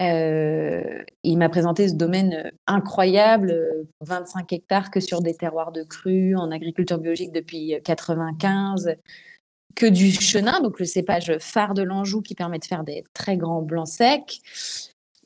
Euh, 0.02 1.02
il 1.22 1.38
m'a 1.38 1.48
présenté 1.48 1.88
ce 1.88 1.94
domaine 1.94 2.50
incroyable, 2.66 3.86
25 4.00 4.52
hectares 4.52 4.90
que 4.90 5.00
sur 5.00 5.20
des 5.20 5.34
terroirs 5.34 5.72
de 5.72 5.82
cru, 5.82 6.34
en 6.36 6.50
agriculture 6.50 6.98
biologique 6.98 7.32
depuis 7.32 7.74
95, 7.84 8.96
que 9.74 9.86
du 9.86 10.10
chenin, 10.10 10.60
donc 10.60 10.78
le 10.78 10.84
cépage 10.84 11.36
phare 11.38 11.74
de 11.74 11.82
l'Anjou 11.82 12.22
qui 12.22 12.34
permet 12.34 12.58
de 12.58 12.64
faire 12.64 12.84
des 12.84 13.04
très 13.14 13.36
grands 13.36 13.62
blancs 13.62 13.88
secs, 13.88 14.40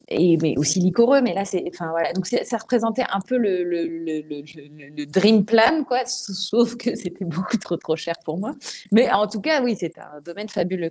et 0.08 0.36
mais 0.36 0.56
aussi 0.56 0.80
liquoreux. 0.80 1.20
Mais 1.20 1.34
là, 1.34 1.44
c'est, 1.44 1.64
enfin 1.68 1.90
voilà, 1.90 2.12
donc 2.12 2.26
ça 2.26 2.56
représentait 2.56 3.04
un 3.10 3.20
peu 3.20 3.36
le, 3.36 3.64
le, 3.64 3.86
le, 3.86 4.22
le, 4.22 5.06
dream 5.06 5.44
plan, 5.44 5.84
quoi. 5.84 6.04
Sauf 6.06 6.76
que 6.76 6.94
c'était 6.94 7.24
beaucoup 7.24 7.56
trop 7.56 7.76
trop 7.76 7.96
cher 7.96 8.14
pour 8.24 8.38
moi. 8.38 8.54
Mais 8.92 9.10
en 9.10 9.26
tout 9.26 9.40
cas, 9.40 9.62
oui, 9.62 9.76
c'est 9.78 9.98
un 9.98 10.20
domaine 10.24 10.48
fabuleux. 10.48 10.90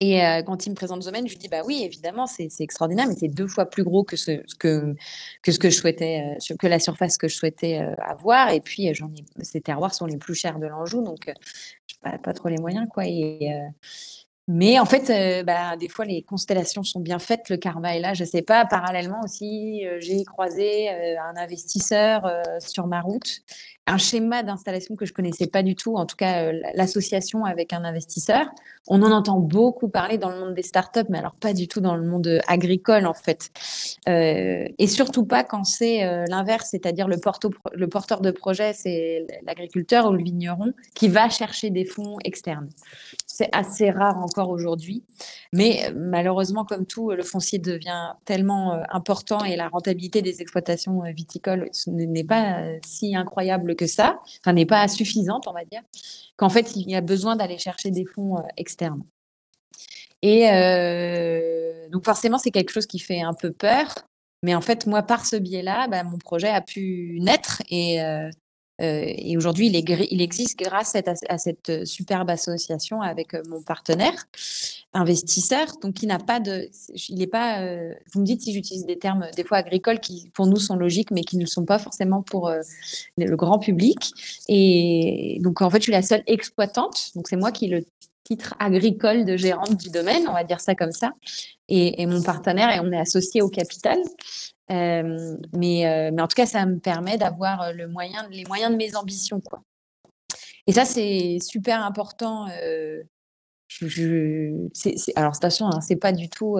Et 0.00 0.24
euh, 0.24 0.42
quand 0.42 0.64
il 0.64 0.70
me 0.70 0.74
présente 0.76 1.00
le 1.00 1.04
domaine, 1.04 1.26
je 1.26 1.32
lui 1.32 1.38
dis 1.38 1.48
bah 1.48 1.62
oui, 1.66 1.82
évidemment, 1.82 2.26
c'est 2.26 2.48
extraordinaire, 2.60 3.08
mais 3.08 3.16
c'est 3.16 3.28
deux 3.28 3.48
fois 3.48 3.66
plus 3.66 3.82
gros 3.82 4.04
que 4.04 4.16
ce 4.16 4.42
que 4.58 4.94
que 5.42 5.50
ce 5.50 5.58
que 5.58 5.70
je 5.70 5.76
souhaitais, 5.76 6.36
euh, 6.38 6.56
que 6.56 6.66
la 6.68 6.78
surface 6.78 7.18
que 7.18 7.26
je 7.26 7.34
souhaitais 7.34 7.80
euh, 7.80 7.94
avoir. 7.98 8.50
Et 8.50 8.60
puis 8.60 8.94
j'en 8.94 9.08
ai, 9.08 9.24
ces 9.42 9.60
terroirs 9.60 9.94
sont 9.94 10.06
les 10.06 10.16
plus 10.16 10.34
chers 10.34 10.60
de 10.60 10.66
l'Anjou, 10.66 11.02
donc 11.02 11.32
pas, 12.00 12.16
pas, 12.18 12.32
trop 12.32 12.48
les 12.48 12.58
moyens, 12.58 12.86
quoi. 12.88 13.04
Mais 14.50 14.78
en 14.78 14.86
fait, 14.86 15.10
euh, 15.10 15.42
bah, 15.44 15.76
des 15.76 15.90
fois, 15.90 16.06
les 16.06 16.22
constellations 16.22 16.82
sont 16.82 17.00
bien 17.00 17.18
faites. 17.18 17.50
Le 17.50 17.58
karma 17.58 17.94
est 17.94 18.00
là. 18.00 18.14
Je 18.14 18.24
sais 18.24 18.40
pas. 18.40 18.64
Parallèlement 18.64 19.20
aussi, 19.22 19.86
euh, 19.86 19.98
j'ai 20.00 20.24
croisé 20.24 20.88
un 20.88 21.36
investisseur 21.36 22.22
sur 22.58 22.86
ma 22.86 23.02
route, 23.02 23.42
un 23.86 23.98
schéma 23.98 24.42
d'installation 24.42 24.96
que 24.96 25.04
je 25.04 25.12
connaissais 25.12 25.48
pas 25.48 25.62
du 25.62 25.76
tout. 25.76 25.96
En 25.96 26.06
tout 26.06 26.16
cas, 26.16 26.50
l'association 26.74 27.44
avec 27.44 27.74
un 27.74 27.84
investisseur. 27.84 28.46
On 28.86 29.02
en 29.02 29.12
entend 29.12 29.38
beaucoup 29.38 29.88
parler 29.88 30.16
dans 30.16 30.30
le 30.30 30.40
monde 30.40 30.54
des 30.54 30.62
startups, 30.62 31.04
mais 31.10 31.18
alors 31.18 31.34
pas 31.34 31.52
du 31.52 31.68
tout 31.68 31.82
dans 31.82 31.94
le 31.94 32.04
monde 32.04 32.40
agricole 32.46 33.06
en 33.06 33.12
fait. 33.12 33.50
et 34.06 34.86
surtout 34.86 35.26
pas 35.26 35.44
quand 35.44 35.64
c'est 35.64 36.26
l'inverse, 36.28 36.68
c'est-à-dire 36.70 37.06
le 37.06 37.18
porteur 37.18 38.20
de 38.22 38.30
projet, 38.30 38.72
c'est 38.72 39.26
l'agriculteur 39.44 40.08
ou 40.08 40.12
le 40.12 40.22
vigneron 40.22 40.72
qui 40.94 41.08
va 41.08 41.28
chercher 41.28 41.68
des 41.68 41.84
fonds 41.84 42.16
externes. 42.24 42.68
C'est 43.38 43.50
assez 43.52 43.92
rare 43.92 44.18
encore 44.18 44.50
aujourd'hui. 44.50 45.04
Mais 45.52 45.84
euh, 45.84 45.92
malheureusement, 45.94 46.64
comme 46.64 46.86
tout, 46.86 47.12
le 47.12 47.22
foncier 47.22 47.60
devient 47.60 48.14
tellement 48.24 48.74
euh, 48.74 48.82
important 48.90 49.44
et 49.44 49.54
la 49.54 49.68
rentabilité 49.68 50.22
des 50.22 50.42
exploitations 50.42 51.04
euh, 51.04 51.12
viticoles 51.12 51.70
n'est 51.86 52.24
pas 52.24 52.64
si 52.84 53.14
incroyable 53.14 53.76
que 53.76 53.86
ça, 53.86 54.18
enfin 54.40 54.54
n'est 54.54 54.66
pas 54.66 54.88
suffisante, 54.88 55.46
on 55.46 55.52
va 55.52 55.64
dire, 55.64 55.82
qu'en 56.36 56.48
fait, 56.48 56.74
il 56.74 56.90
y 56.90 56.96
a 56.96 57.00
besoin 57.00 57.36
d'aller 57.36 57.58
chercher 57.58 57.92
des 57.92 58.06
fonds 58.06 58.42
externes. 58.56 59.04
Et 60.22 60.48
donc 61.92 62.04
forcément, 62.04 62.38
c'est 62.38 62.50
quelque 62.50 62.72
chose 62.72 62.86
qui 62.86 62.98
fait 62.98 63.20
un 63.20 63.34
peu 63.34 63.52
peur. 63.52 63.94
Mais 64.42 64.56
en 64.56 64.60
fait, 64.60 64.86
moi, 64.86 65.02
par 65.02 65.24
ce 65.24 65.36
biais-là, 65.36 65.86
bah, 65.86 66.02
mon 66.02 66.18
projet 66.18 66.48
a 66.48 66.60
pu 66.60 67.18
naître 67.20 67.62
et, 67.70 68.00
et 68.80 69.36
aujourd'hui, 69.36 69.66
il, 69.66 70.22
existe 70.22 70.58
grâce 70.58 70.94
à, 70.94 71.38
cette 71.38 71.84
superbe 71.84 72.30
association 72.30 73.02
avec 73.02 73.34
euh, 73.34 73.42
mon 73.48 73.60
partenaire 73.60 74.26
investisseur. 74.92 75.66
Donc, 75.82 76.02
il 76.02 76.06
n'a 76.06 76.18
pas 76.18 76.38
de, 76.38 76.68
il 77.08 77.18
n'est 77.18 77.26
pas. 77.26 77.60
Euh, 77.60 77.92
vous 78.12 78.20
me 78.20 78.24
dites 78.24 78.42
si 78.42 78.52
j'utilise 78.52 78.86
des 78.86 78.98
termes 78.98 79.26
des 79.36 79.42
fois 79.42 79.58
agricoles 79.58 79.98
qui 79.98 80.30
pour 80.32 80.46
nous 80.46 80.58
sont 80.58 80.76
logiques, 80.76 81.10
mais 81.10 81.22
qui 81.22 81.36
ne 81.36 81.42
le 81.42 81.48
sont 81.48 81.64
pas 81.64 81.80
forcément 81.80 82.22
pour 82.22 82.52
le 83.16 83.36
grand 83.36 83.58
public. 83.58 84.12
Et 84.48 85.38
donc, 85.42 85.60
en 85.60 85.70
fait, 85.70 85.78
je 85.78 85.84
suis 85.84 85.92
la 85.92 86.02
seule 86.02 86.22
exploitante. 86.28 87.10
Donc, 87.16 87.26
c'est 87.28 87.36
moi 87.36 87.50
qui 87.50 87.66
le 87.66 87.84
titre 88.22 88.54
agricole 88.60 89.24
de 89.24 89.36
gérante 89.36 89.76
du 89.76 89.90
domaine, 89.90 90.28
on 90.28 90.34
va 90.34 90.44
dire 90.44 90.60
ça 90.60 90.76
comme 90.76 90.92
ça. 90.92 91.12
Et, 91.68 92.00
et 92.00 92.06
mon 92.06 92.22
partenaire, 92.22 92.70
et 92.70 92.80
on 92.80 92.92
est 92.92 92.98
associé 92.98 93.42
au 93.42 93.48
capital. 93.48 93.98
Euh, 94.70 95.36
mais, 95.56 95.86
euh, 95.86 96.10
mais 96.12 96.22
en 96.22 96.28
tout 96.28 96.34
cas, 96.34 96.46
ça 96.46 96.66
me 96.66 96.78
permet 96.78 97.16
d'avoir 97.16 97.62
euh, 97.62 97.72
le 97.72 97.88
moyen, 97.88 98.28
les 98.30 98.44
moyens 98.44 98.70
de 98.70 98.76
mes 98.76 98.94
ambitions. 98.96 99.40
Quoi. 99.40 99.62
Et 100.66 100.72
ça, 100.72 100.84
c'est 100.84 101.38
super 101.40 101.82
important. 101.82 102.46
je, 103.68 104.68
alors, 105.16 105.34
attention, 105.34 105.66
hein, 105.66 105.80
c'est 105.80 105.96
pas 105.96 106.12
du 106.12 106.28
tout. 106.28 106.58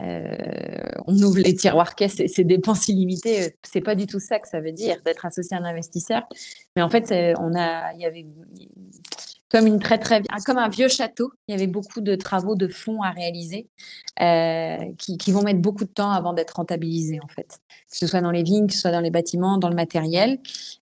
on 0.00 1.22
ouvre 1.22 1.38
les 1.38 1.54
tiroirs 1.54 1.94
caisses 1.94 2.20
et 2.20 2.28
c'est 2.28 2.44
dépenses 2.44 2.88
illimitées. 2.88 3.56
C'est 3.62 3.80
pas 3.80 3.94
du 3.94 4.06
tout 4.06 4.20
ça 4.20 4.38
que 4.38 4.48
ça 4.48 4.60
veut 4.60 4.72
dire 4.72 5.00
d'être 5.02 5.24
associé 5.24 5.56
à 5.56 5.60
un 5.60 5.64
investisseur. 5.64 6.22
Mais 6.76 6.82
en 6.82 6.90
fait, 6.90 7.10
on 7.38 7.54
a, 7.54 7.94
il 7.94 8.00
y 8.00 8.06
avait 8.06 8.26
comme 9.50 9.66
une 9.66 9.80
un 10.58 10.68
vieux 10.68 10.88
château. 10.88 11.32
Il 11.48 11.52
y 11.52 11.54
avait 11.54 11.66
beaucoup 11.66 12.00
de 12.00 12.14
travaux 12.14 12.54
de 12.54 12.68
fond 12.68 13.02
à 13.02 13.10
réaliser 13.10 13.68
euh, 14.20 14.76
qui, 14.96 15.18
qui, 15.18 15.32
vont 15.32 15.42
mettre 15.42 15.60
beaucoup 15.60 15.84
de 15.84 15.90
temps 15.90 16.10
avant 16.10 16.32
d'être 16.32 16.56
rentabilisés 16.56 17.18
en 17.22 17.28
fait, 17.28 17.58
que 17.90 17.96
ce 17.96 18.06
soit 18.06 18.20
dans 18.20 18.30
les 18.30 18.42
vignes, 18.42 18.68
que 18.68 18.74
ce 18.74 18.80
soit 18.80 18.92
dans 18.92 19.00
les 19.00 19.10
bâtiments, 19.10 19.58
dans 19.58 19.68
le 19.68 19.74
matériel. 19.74 20.38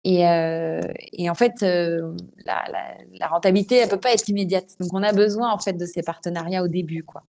Et, 0.05 0.27
euh, 0.27 0.81
et 1.13 1.29
en 1.29 1.35
fait, 1.35 1.63
euh, 1.63 2.13
la, 2.45 3.27
rentabilité, 3.27 3.77
elle 3.77 3.89
peut 3.89 3.99
pas 3.99 4.11
être 4.13 4.27
immédiate. 4.27 4.75
Donc, 4.79 4.89
on 4.93 5.01
a 5.01 5.13
besoin 5.13 5.51
en 5.51 5.57
fait 5.57 5.73
de 5.73 5.85
ces 5.85 6.01
partenariats 6.01 6.61
au 6.61 6.67
début, 6.67 7.03
quoi. 7.03 7.23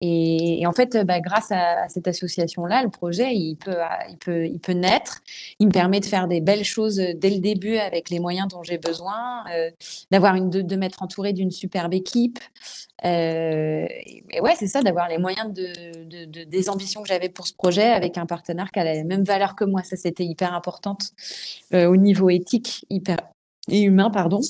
Et, 0.00 0.64
en 0.66 0.72
fait, 0.72 0.96
bah, 1.04 1.20
grâce 1.20 1.50
à, 1.50 1.88
cette 1.88 2.06
association-là, 2.06 2.82
le 2.82 2.90
projet, 2.90 3.34
il 3.34 3.56
peut, 3.56 3.78
il 4.08 4.16
peut, 4.16 4.46
il 4.46 4.60
peut 4.60 4.72
naître. 4.72 5.20
Il 5.58 5.68
me 5.68 5.72
permet 5.72 6.00
de 6.00 6.06
faire 6.06 6.28
des 6.28 6.40
belles 6.40 6.64
choses 6.64 6.96
dès 6.96 7.30
le 7.30 7.38
début 7.38 7.76
avec 7.76 8.10
les 8.10 8.20
moyens 8.20 8.48
dont 8.48 8.62
j'ai 8.62 8.78
besoin, 8.78 9.44
euh, 9.52 9.70
d'avoir 10.10 10.34
une 10.34 10.50
de, 10.50 10.60
de 10.60 10.76
m'être 10.76 11.02
entouré 11.02 11.32
d'une 11.32 11.50
superbe 11.50 11.94
équipe. 11.94 12.38
Euh, 13.04 13.86
et 14.30 14.40
ouais, 14.40 14.54
c'est 14.56 14.66
ça, 14.66 14.82
d'avoir 14.82 15.08
les 15.08 15.18
moyens 15.18 15.52
de, 15.52 16.04
de, 16.04 16.24
de, 16.24 16.44
des 16.44 16.68
ambitions 16.68 17.02
que 17.02 17.08
j'avais 17.08 17.28
pour 17.28 17.46
ce 17.46 17.54
projet 17.54 17.84
avec 17.84 18.18
un 18.18 18.26
partenaire 18.26 18.72
qui 18.72 18.80
a 18.80 18.84
la 18.84 19.04
même 19.04 19.22
valeur 19.22 19.54
que 19.54 19.64
moi. 19.64 19.82
Ça, 19.84 19.96
c'était 19.96 20.24
hyper 20.24 20.52
importante 20.52 21.12
euh, 21.74 21.86
au 21.86 21.96
niveau 21.96 22.07
éthique, 22.30 22.84
hyper 22.90 23.18
et 23.70 23.82
humain, 23.82 24.10
pardon, 24.10 24.40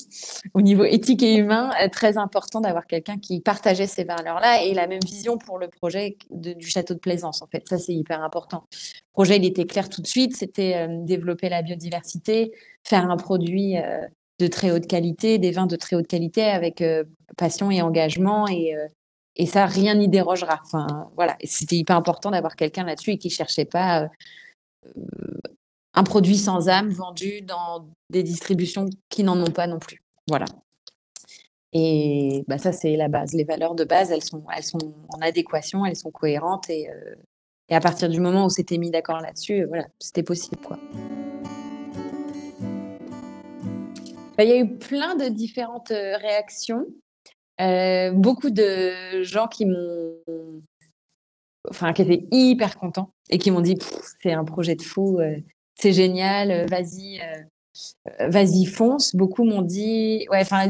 au 0.53 0.61
niveau 0.61 0.83
éthique 0.85 1.23
et 1.23 1.35
humain, 1.35 1.71
euh, 1.81 1.89
très 1.89 2.17
important 2.17 2.61
d'avoir 2.61 2.87
quelqu'un 2.87 3.17
qui 3.17 3.41
partageait 3.41 3.87
ces 3.87 4.03
valeurs-là 4.03 4.63
et 4.63 4.73
la 4.73 4.87
même 4.87 5.01
vision 5.05 5.37
pour 5.37 5.59
le 5.59 5.67
projet 5.67 6.17
de, 6.29 6.53
du 6.53 6.67
château 6.67 6.93
de 6.93 6.99
Plaisance. 6.99 7.41
En 7.41 7.47
fait, 7.47 7.67
ça 7.67 7.77
c'est 7.77 7.93
hyper 7.93 8.23
important. 8.23 8.63
Le 8.71 9.13
projet, 9.13 9.37
il 9.37 9.45
était 9.45 9.65
clair 9.65 9.89
tout 9.89 10.01
de 10.01 10.07
suite, 10.07 10.35
c'était 10.35 10.75
euh, 10.75 10.87
développer 11.03 11.49
la 11.49 11.61
biodiversité, 11.61 12.51
faire 12.83 13.09
un 13.09 13.17
produit 13.17 13.77
euh, 13.77 13.99
de 14.39 14.47
très 14.47 14.71
haute 14.71 14.87
qualité, 14.87 15.37
des 15.37 15.51
vins 15.51 15.67
de 15.67 15.75
très 15.75 15.95
haute 15.95 16.07
qualité 16.07 16.43
avec 16.43 16.81
passion 17.35 17.71
et 17.71 17.81
engagement 17.81 18.47
et 18.47 18.73
et 19.35 19.45
ça 19.45 19.65
rien 19.65 19.95
n'y 19.95 20.07
dérogera. 20.07 20.61
Enfin 20.63 21.09
voilà, 21.17 21.35
c'était 21.43 21.75
hyper 21.75 21.97
important 21.97 22.31
d'avoir 22.31 22.55
quelqu'un 22.55 22.85
là-dessus 22.85 23.11
et 23.11 23.17
qui 23.17 23.29
cherchait 23.29 23.65
pas 23.65 24.07
un 25.93 26.03
produit 26.03 26.37
sans 26.37 26.69
âme 26.69 26.89
vendu 26.89 27.41
dans 27.41 27.87
des 28.09 28.23
distributions 28.23 28.85
qui 29.09 29.23
n'en 29.23 29.39
ont 29.41 29.51
pas 29.51 29.67
non 29.67 29.79
plus. 29.79 30.03
Voilà. 30.27 30.45
Et 31.73 32.43
bah, 32.47 32.57
ça, 32.57 32.71
c'est 32.71 32.95
la 32.95 33.07
base. 33.07 33.33
Les 33.33 33.43
valeurs 33.43 33.75
de 33.75 33.83
base, 33.83 34.11
elles 34.11 34.23
sont, 34.23 34.43
elles 34.55 34.63
sont 34.63 34.93
en 35.09 35.19
adéquation, 35.21 35.85
elles 35.85 35.95
sont 35.95 36.11
cohérentes. 36.11 36.69
Et, 36.69 36.89
euh, 36.89 37.15
et 37.69 37.75
à 37.75 37.79
partir 37.79 38.09
du 38.09 38.19
moment 38.19 38.45
où 38.45 38.49
c'était 38.49 38.77
mis 38.77 38.89
d'accord 38.91 39.21
là-dessus, 39.21 39.65
voilà, 39.65 39.87
c'était 39.99 40.23
possible. 40.23 40.57
Quoi. 40.65 40.79
Bah, 44.39 44.45
il 44.45 44.49
y 44.49 44.53
a 44.53 44.59
eu 44.59 44.77
plein 44.77 45.15
de 45.15 45.27
différentes 45.27 45.91
euh, 45.91 46.15
réactions. 46.15 46.85
Euh, 47.59 48.11
beaucoup 48.11 48.49
de 48.49 49.21
gens 49.21 49.47
qui 49.47 49.65
m'ont. 49.65 50.15
Enfin, 51.69 51.91
qui 51.91 52.03
étaient 52.03 52.25
hyper 52.31 52.79
contents 52.79 53.11
et 53.29 53.37
qui 53.37 53.51
m'ont 53.51 53.59
dit 53.59 53.77
c'est 54.23 54.31
un 54.31 54.45
projet 54.45 54.75
de 54.75 54.81
fou, 54.81 55.19
euh, 55.19 55.35
c'est 55.79 55.93
génial, 55.93 56.67
vas-y, 56.69 57.21
vas-y, 58.19 58.65
fonce. 58.65 59.15
Beaucoup 59.15 59.43
m'ont 59.43 59.61
dit, 59.61 60.27
ouais, 60.29 60.41
enfin, 60.41 60.67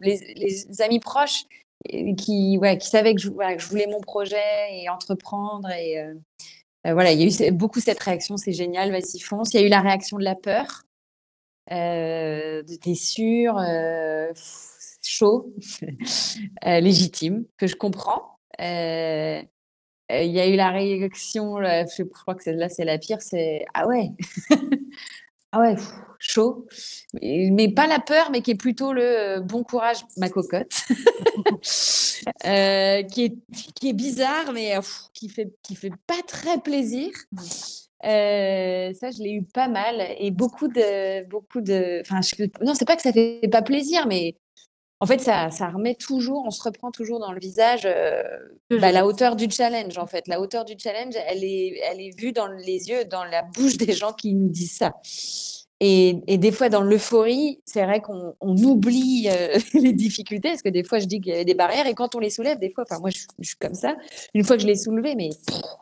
les, 0.00 0.80
amis 0.80 1.00
proches 1.00 1.44
qui, 2.16 2.58
ouais, 2.58 2.76
qui 2.78 2.88
savaient 2.88 3.14
que 3.14 3.20
je, 3.20 3.28
voulais 3.30 3.86
mon 3.86 4.00
projet 4.00 4.36
et 4.72 4.88
entreprendre. 4.88 5.68
Et 5.70 6.02
voilà, 6.84 7.12
il 7.12 7.20
y 7.20 7.42
a 7.44 7.48
eu 7.48 7.52
beaucoup 7.52 7.80
cette 7.80 8.00
réaction, 8.00 8.36
c'est 8.36 8.52
génial, 8.52 8.90
vas-y, 8.90 9.20
fonce. 9.20 9.54
Il 9.54 9.60
y 9.60 9.62
a 9.62 9.66
eu 9.66 9.70
la 9.70 9.80
réaction 9.80 10.18
de 10.18 10.24
la 10.24 10.34
peur. 10.34 10.82
Euh, 11.70 12.62
t'es 12.82 12.94
sûr, 12.94 13.60
chaud, 15.02 15.54
légitime, 16.64 17.44
que 17.56 17.66
je 17.66 17.76
comprends. 17.76 18.38
Euh, 18.60 19.42
il 20.10 20.30
y 20.30 20.40
a 20.40 20.46
eu 20.46 20.56
la 20.56 20.70
réaction, 20.70 21.56
je 21.58 22.02
crois 22.02 22.34
que 22.34 22.50
là 22.50 22.68
c'est 22.68 22.84
la 22.84 22.98
pire, 22.98 23.20
c'est 23.20 23.64
ah 23.74 23.86
ouais, 23.86 24.10
ah 25.52 25.60
ouais, 25.60 25.76
chaud, 26.18 26.66
mais, 27.22 27.72
pas 27.72 27.86
la 27.86 28.00
peur, 28.00 28.30
mais 28.30 28.42
qui 28.42 28.52
est 28.52 28.60
plutôt 28.60 28.92
le 28.92 29.02
euh, 29.02 29.40
bon 29.40 29.62
courage, 29.62 29.98
ma 30.16 30.28
cocotte, 30.28 30.82
euh, 32.46 33.02
qui, 33.02 33.24
est, 33.24 33.36
qui 33.74 33.90
est 33.90 33.94
bizarre, 33.94 34.52
mais 34.52 34.74
qui 35.14 35.28
fait 35.28 35.52
qui 35.62 35.74
fait 35.74 35.92
pas 36.06 36.22
très 36.26 36.58
plaisir. 36.58 37.10
ça, 38.02 38.08
je 39.10 39.22
l'ai 39.22 39.32
eu 39.32 39.42
pas 39.42 39.68
mal. 39.68 40.02
Et 40.18 40.30
beaucoup 40.30 40.68
de 40.68 41.26
beaucoup 41.28 41.60
de, 41.60 42.00
enfin, 42.00 42.20
non, 42.62 42.74
c'est 42.74 42.86
pas 42.86 42.96
que 42.96 43.02
ça 43.02 43.12
fait 43.12 43.48
pas 43.50 43.62
plaisir, 43.62 44.06
mais 44.06 44.36
en 45.00 45.06
fait, 45.06 45.20
ça, 45.20 45.50
ça, 45.50 45.68
remet 45.68 45.94
toujours, 45.94 46.44
on 46.44 46.50
se 46.50 46.62
reprend 46.62 46.90
toujours 46.90 47.20
dans 47.20 47.30
le 47.30 47.38
visage 47.38 47.82
euh, 47.84 48.22
bah, 48.70 48.90
la 48.90 49.06
hauteur 49.06 49.36
du 49.36 49.48
challenge. 49.48 49.96
En 49.96 50.06
fait, 50.06 50.26
la 50.26 50.40
hauteur 50.40 50.64
du 50.64 50.74
challenge, 50.76 51.14
elle 51.28 51.44
est, 51.44 51.80
elle 51.90 52.00
est 52.00 52.18
vue 52.18 52.32
dans 52.32 52.48
les 52.48 52.88
yeux, 52.88 53.04
dans 53.04 53.24
la 53.24 53.42
bouche 53.42 53.76
des 53.76 53.92
gens 53.92 54.12
qui 54.12 54.34
nous 54.34 54.48
disent 54.48 54.76
ça. 54.76 54.94
Et, 55.80 56.16
et 56.26 56.38
des 56.38 56.50
fois, 56.50 56.68
dans 56.68 56.82
l'euphorie, 56.82 57.60
c'est 57.64 57.84
vrai 57.84 58.00
qu'on 58.00 58.34
on 58.40 58.56
oublie 58.56 59.28
euh, 59.30 59.56
les 59.74 59.92
difficultés, 59.92 60.48
parce 60.48 60.62
que 60.62 60.68
des 60.68 60.82
fois, 60.82 60.98
je 60.98 61.06
dis 61.06 61.20
qu'il 61.20 61.30
y 61.30 61.34
avait 61.34 61.44
des 61.44 61.54
barrières, 61.54 61.86
et 61.86 61.94
quand 61.94 62.16
on 62.16 62.18
les 62.18 62.30
soulève, 62.30 62.58
des 62.58 62.70
fois, 62.70 62.84
enfin, 62.88 63.00
moi, 63.00 63.10
je, 63.10 63.20
je 63.38 63.48
suis 63.48 63.56
comme 63.58 63.74
ça. 63.74 63.96
Une 64.34 64.42
fois 64.42 64.56
que 64.56 64.62
je 64.62 64.66
l'ai 64.66 64.74
soulevé, 64.74 65.14
mais 65.14 65.30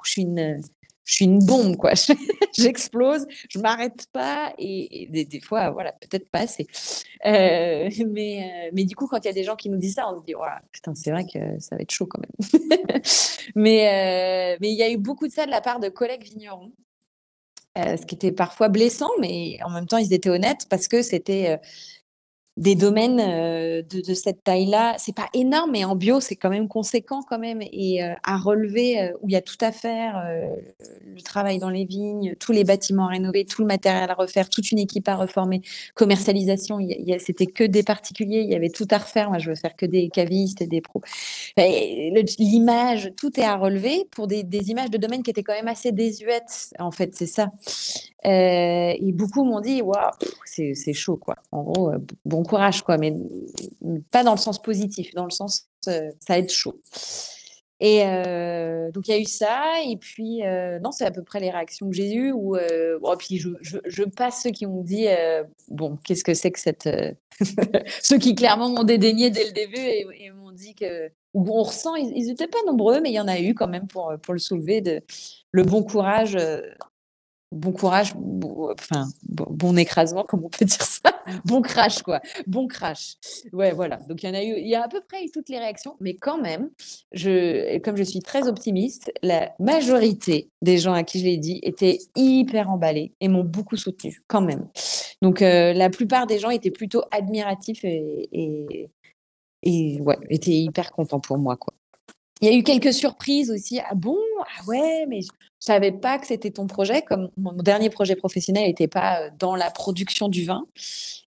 je 0.04 0.10
suis 0.10 0.22
une, 0.22 0.60
je 1.06 1.14
suis 1.14 1.24
une 1.24 1.38
bombe, 1.38 1.76
quoi. 1.76 1.92
J'explose, 2.52 3.26
je 3.48 3.60
m'arrête 3.60 4.06
pas 4.12 4.52
et, 4.58 5.06
des, 5.08 5.40
fois, 5.40 5.70
voilà, 5.70 5.92
peut-être 5.92 6.28
pas 6.28 6.40
assez. 6.40 6.66
Euh, 7.24 7.88
mais, 8.08 8.66
euh, 8.66 8.70
mais 8.74 8.84
du 8.84 8.96
coup, 8.96 9.06
quand 9.06 9.18
il 9.18 9.26
y 9.26 9.30
a 9.30 9.32
des 9.32 9.44
gens 9.44 9.54
qui 9.54 9.70
nous 9.70 9.78
disent 9.78 9.94
ça, 9.94 10.12
on 10.12 10.18
se 10.18 10.24
dit, 10.24 10.34
putain, 10.72 10.94
c'est 10.96 11.12
vrai 11.12 11.24
que 11.24 11.60
ça 11.60 11.76
va 11.76 11.82
être 11.82 11.92
chaud 11.92 12.06
quand 12.06 12.20
même. 12.20 12.60
mais 13.54 13.86
euh, 13.86 14.58
mais 14.60 14.72
il 14.72 14.76
y 14.76 14.82
a 14.82 14.90
eu 14.90 14.96
beaucoup 14.96 15.28
de 15.28 15.32
ça 15.32 15.46
de 15.46 15.50
la 15.50 15.60
part 15.60 15.78
de 15.78 15.88
collègues 15.88 16.24
vignerons. 16.24 16.72
ce 17.76 18.04
qui 18.04 18.16
était 18.16 18.32
parfois 18.32 18.68
blessant, 18.68 19.10
mais 19.20 19.58
en 19.64 19.70
même 19.70 19.86
temps, 19.86 19.98
ils 19.98 20.12
étaient 20.12 20.30
honnêtes 20.30 20.66
parce 20.68 20.88
que 20.88 21.02
c'était 21.02 21.60
des 22.56 22.74
domaines 22.74 23.20
euh, 23.20 23.82
de, 23.82 24.14
cette 24.14 24.42
taille-là, 24.42 24.94
c'est 24.98 25.14
pas 25.14 25.28
énorme, 25.34 25.72
mais 25.72 25.84
en 25.84 25.94
bio, 25.94 26.20
c'est 26.20 26.36
quand 26.36 26.48
même 26.48 26.68
conséquent 26.68 27.20
quand 27.28 27.38
même. 27.38 27.60
Et 27.60 28.02
euh, 28.02 28.14
à 28.24 28.38
relever, 28.38 29.00
euh, 29.00 29.12
où 29.20 29.28
il 29.28 29.32
y 29.32 29.36
a 29.36 29.42
tout 29.42 29.58
à 29.60 29.72
faire, 29.72 30.24
le 31.04 31.20
travail 31.22 31.58
dans 31.58 31.68
les 31.68 31.84
vignes, 31.84 32.34
tous 32.40 32.52
les 32.52 32.64
bâtiments 32.64 33.06
à 33.06 33.10
rénover, 33.10 33.44
tout 33.44 33.60
le 33.60 33.68
matériel 33.68 34.10
à 34.10 34.14
refaire, 34.14 34.48
toute 34.48 34.72
une 34.72 34.78
équipe 34.78 35.08
à 35.08 35.16
reformer, 35.16 35.60
commercialisation, 35.94 36.78
c'était 37.18 37.46
que 37.46 37.64
des 37.64 37.82
particuliers, 37.82 38.40
il 38.40 38.50
y 38.50 38.54
avait 38.54 38.70
tout 38.70 38.86
à 38.90 38.98
refaire. 38.98 39.28
Moi, 39.28 39.38
je 39.38 39.50
veux 39.50 39.56
faire 39.56 39.76
que 39.76 39.86
des 39.86 40.08
cavistes 40.08 40.62
et 40.62 40.66
des 40.66 40.80
pros. 40.80 41.02
L'image, 41.58 43.12
tout 43.16 43.38
est 43.38 43.44
à 43.44 43.56
relever 43.56 44.06
pour 44.10 44.26
des, 44.26 44.42
des, 44.42 44.70
images 44.70 44.90
de 44.90 44.98
domaines 44.98 45.22
qui 45.22 45.30
étaient 45.30 45.42
quand 45.42 45.54
même 45.54 45.68
assez 45.68 45.92
désuètes, 45.92 46.74
en 46.78 46.90
fait, 46.90 47.14
c'est 47.14 47.26
ça. 47.26 47.50
et 48.24 49.12
beaucoup 49.12 49.44
m'ont 49.44 49.60
dit, 49.60 49.82
waouh, 49.82 50.10
c'est 50.44 50.92
chaud, 50.94 51.16
quoi. 51.16 51.35
En 51.56 51.62
gros, 51.62 51.90
bon 52.26 52.42
courage, 52.42 52.82
quoi, 52.82 52.98
mais 52.98 53.14
pas 54.10 54.24
dans 54.24 54.32
le 54.32 54.38
sens 54.38 54.60
positif, 54.60 55.14
dans 55.14 55.24
le 55.24 55.30
sens 55.30 55.68
euh, 55.88 56.10
ça 56.20 56.34
va 56.34 56.38
être 56.38 56.52
chaud. 56.52 56.80
Et 57.78 58.04
euh, 58.04 58.90
donc 58.90 59.06
il 59.08 59.10
y 59.10 59.14
a 59.14 59.20
eu 59.20 59.26
ça, 59.26 59.82
et 59.84 59.96
puis 59.96 60.42
euh, 60.44 60.78
non, 60.78 60.92
c'est 60.92 61.04
à 61.04 61.10
peu 61.10 61.22
près 61.22 61.40
les 61.40 61.50
réactions 61.50 61.88
que 61.90 61.94
j'ai 61.94 62.14
eues. 62.14 62.32
Ou 62.32 62.56
puis 63.18 63.38
je, 63.38 64.04
passe 64.04 64.42
ceux 64.42 64.50
qui 64.50 64.64
ont 64.64 64.82
dit 64.82 65.06
bon, 65.68 65.98
qu'est-ce 66.04 66.24
que 66.24 66.32
c'est 66.32 66.50
que 66.50 66.60
cette 66.60 66.88
ceux 68.02 68.18
qui 68.18 68.34
clairement 68.34 68.70
m'ont 68.70 68.84
dédaigné 68.84 69.30
dès 69.30 69.44
le 69.44 69.52
début 69.52 69.78
et, 69.78 70.30
m'ont 70.30 70.52
dit 70.52 70.74
que 70.74 71.10
on 71.34 71.62
ressent, 71.62 71.94
ils 71.96 72.26
n'étaient 72.26 72.48
pas 72.48 72.62
nombreux, 72.66 73.00
mais 73.02 73.10
il 73.10 73.14
y 73.14 73.20
en 73.20 73.28
a 73.28 73.38
eu 73.38 73.54
quand 73.54 73.68
même 73.68 73.86
pour 73.86 74.14
pour 74.22 74.32
le 74.32 74.40
soulever 74.40 74.80
de 74.80 75.02
le 75.52 75.62
bon 75.62 75.82
courage 75.82 76.38
bon 77.52 77.72
courage, 77.72 78.14
bon, 78.14 78.72
enfin, 78.72 79.06
bon, 79.28 79.76
écrasement, 79.76 80.24
comme 80.24 80.44
on 80.44 80.48
peut 80.48 80.64
dire 80.64 80.82
ça. 80.82 81.12
Bon 81.44 81.60
crash, 81.60 82.02
quoi. 82.02 82.20
Bon 82.46 82.68
crash. 82.68 83.16
Ouais, 83.52 83.72
voilà. 83.72 83.96
Donc, 84.08 84.22
il 84.22 84.26
y 84.26 84.30
en 84.30 84.34
a 84.34 84.44
eu, 84.44 84.58
il 84.58 84.68
y 84.68 84.76
a 84.76 84.84
à 84.84 84.88
peu 84.88 85.00
près 85.00 85.24
eu 85.24 85.30
toutes 85.30 85.48
les 85.48 85.58
réactions, 85.58 85.96
mais 86.00 86.14
quand 86.14 86.40
même, 86.40 86.70
je, 87.12 87.78
comme 87.78 87.96
je 87.96 88.04
suis 88.04 88.20
très 88.20 88.46
optimiste, 88.46 89.12
la 89.22 89.52
majorité 89.58 90.50
des 90.62 90.78
gens 90.78 90.92
à 90.92 91.02
qui 91.02 91.18
je 91.18 91.24
l'ai 91.24 91.36
dit 91.36 91.58
étaient 91.64 91.98
hyper 92.14 92.70
emballés 92.70 93.12
et 93.20 93.26
m'ont 93.26 93.42
beaucoup 93.42 93.76
soutenu, 93.76 94.22
quand 94.28 94.40
même. 94.40 94.68
Donc, 95.20 95.42
euh, 95.42 95.72
la 95.72 95.90
plupart 95.90 96.28
des 96.28 96.38
gens 96.38 96.50
étaient 96.50 96.70
plutôt 96.70 97.02
admiratifs 97.10 97.84
et, 97.84 98.88
étaient 99.62 100.52
hyper 100.52 100.92
contents 100.92 101.20
pour 101.20 101.38
moi, 101.38 101.56
quoi. 101.56 101.74
Il 102.42 102.48
y 102.48 102.52
a 102.52 102.56
eu 102.56 102.62
quelques 102.62 102.92
surprises 102.92 103.50
aussi. 103.50 103.80
Ah 103.80 103.94
bon? 103.94 104.18
Ah 104.40 104.64
ouais, 104.66 105.06
mais 105.08 105.22
je 105.22 105.28
savais 105.58 105.92
pas 105.92 106.18
que 106.18 106.26
c'était 106.26 106.50
ton 106.50 106.66
projet. 106.66 107.00
Comme 107.00 107.30
mon 107.38 107.54
dernier 107.54 107.88
projet 107.88 108.14
professionnel 108.14 108.66
n'était 108.66 108.88
pas 108.88 109.22
euh, 109.22 109.30
dans 109.38 109.56
la 109.56 109.70
production 109.70 110.28
du 110.28 110.44
vin. 110.44 110.62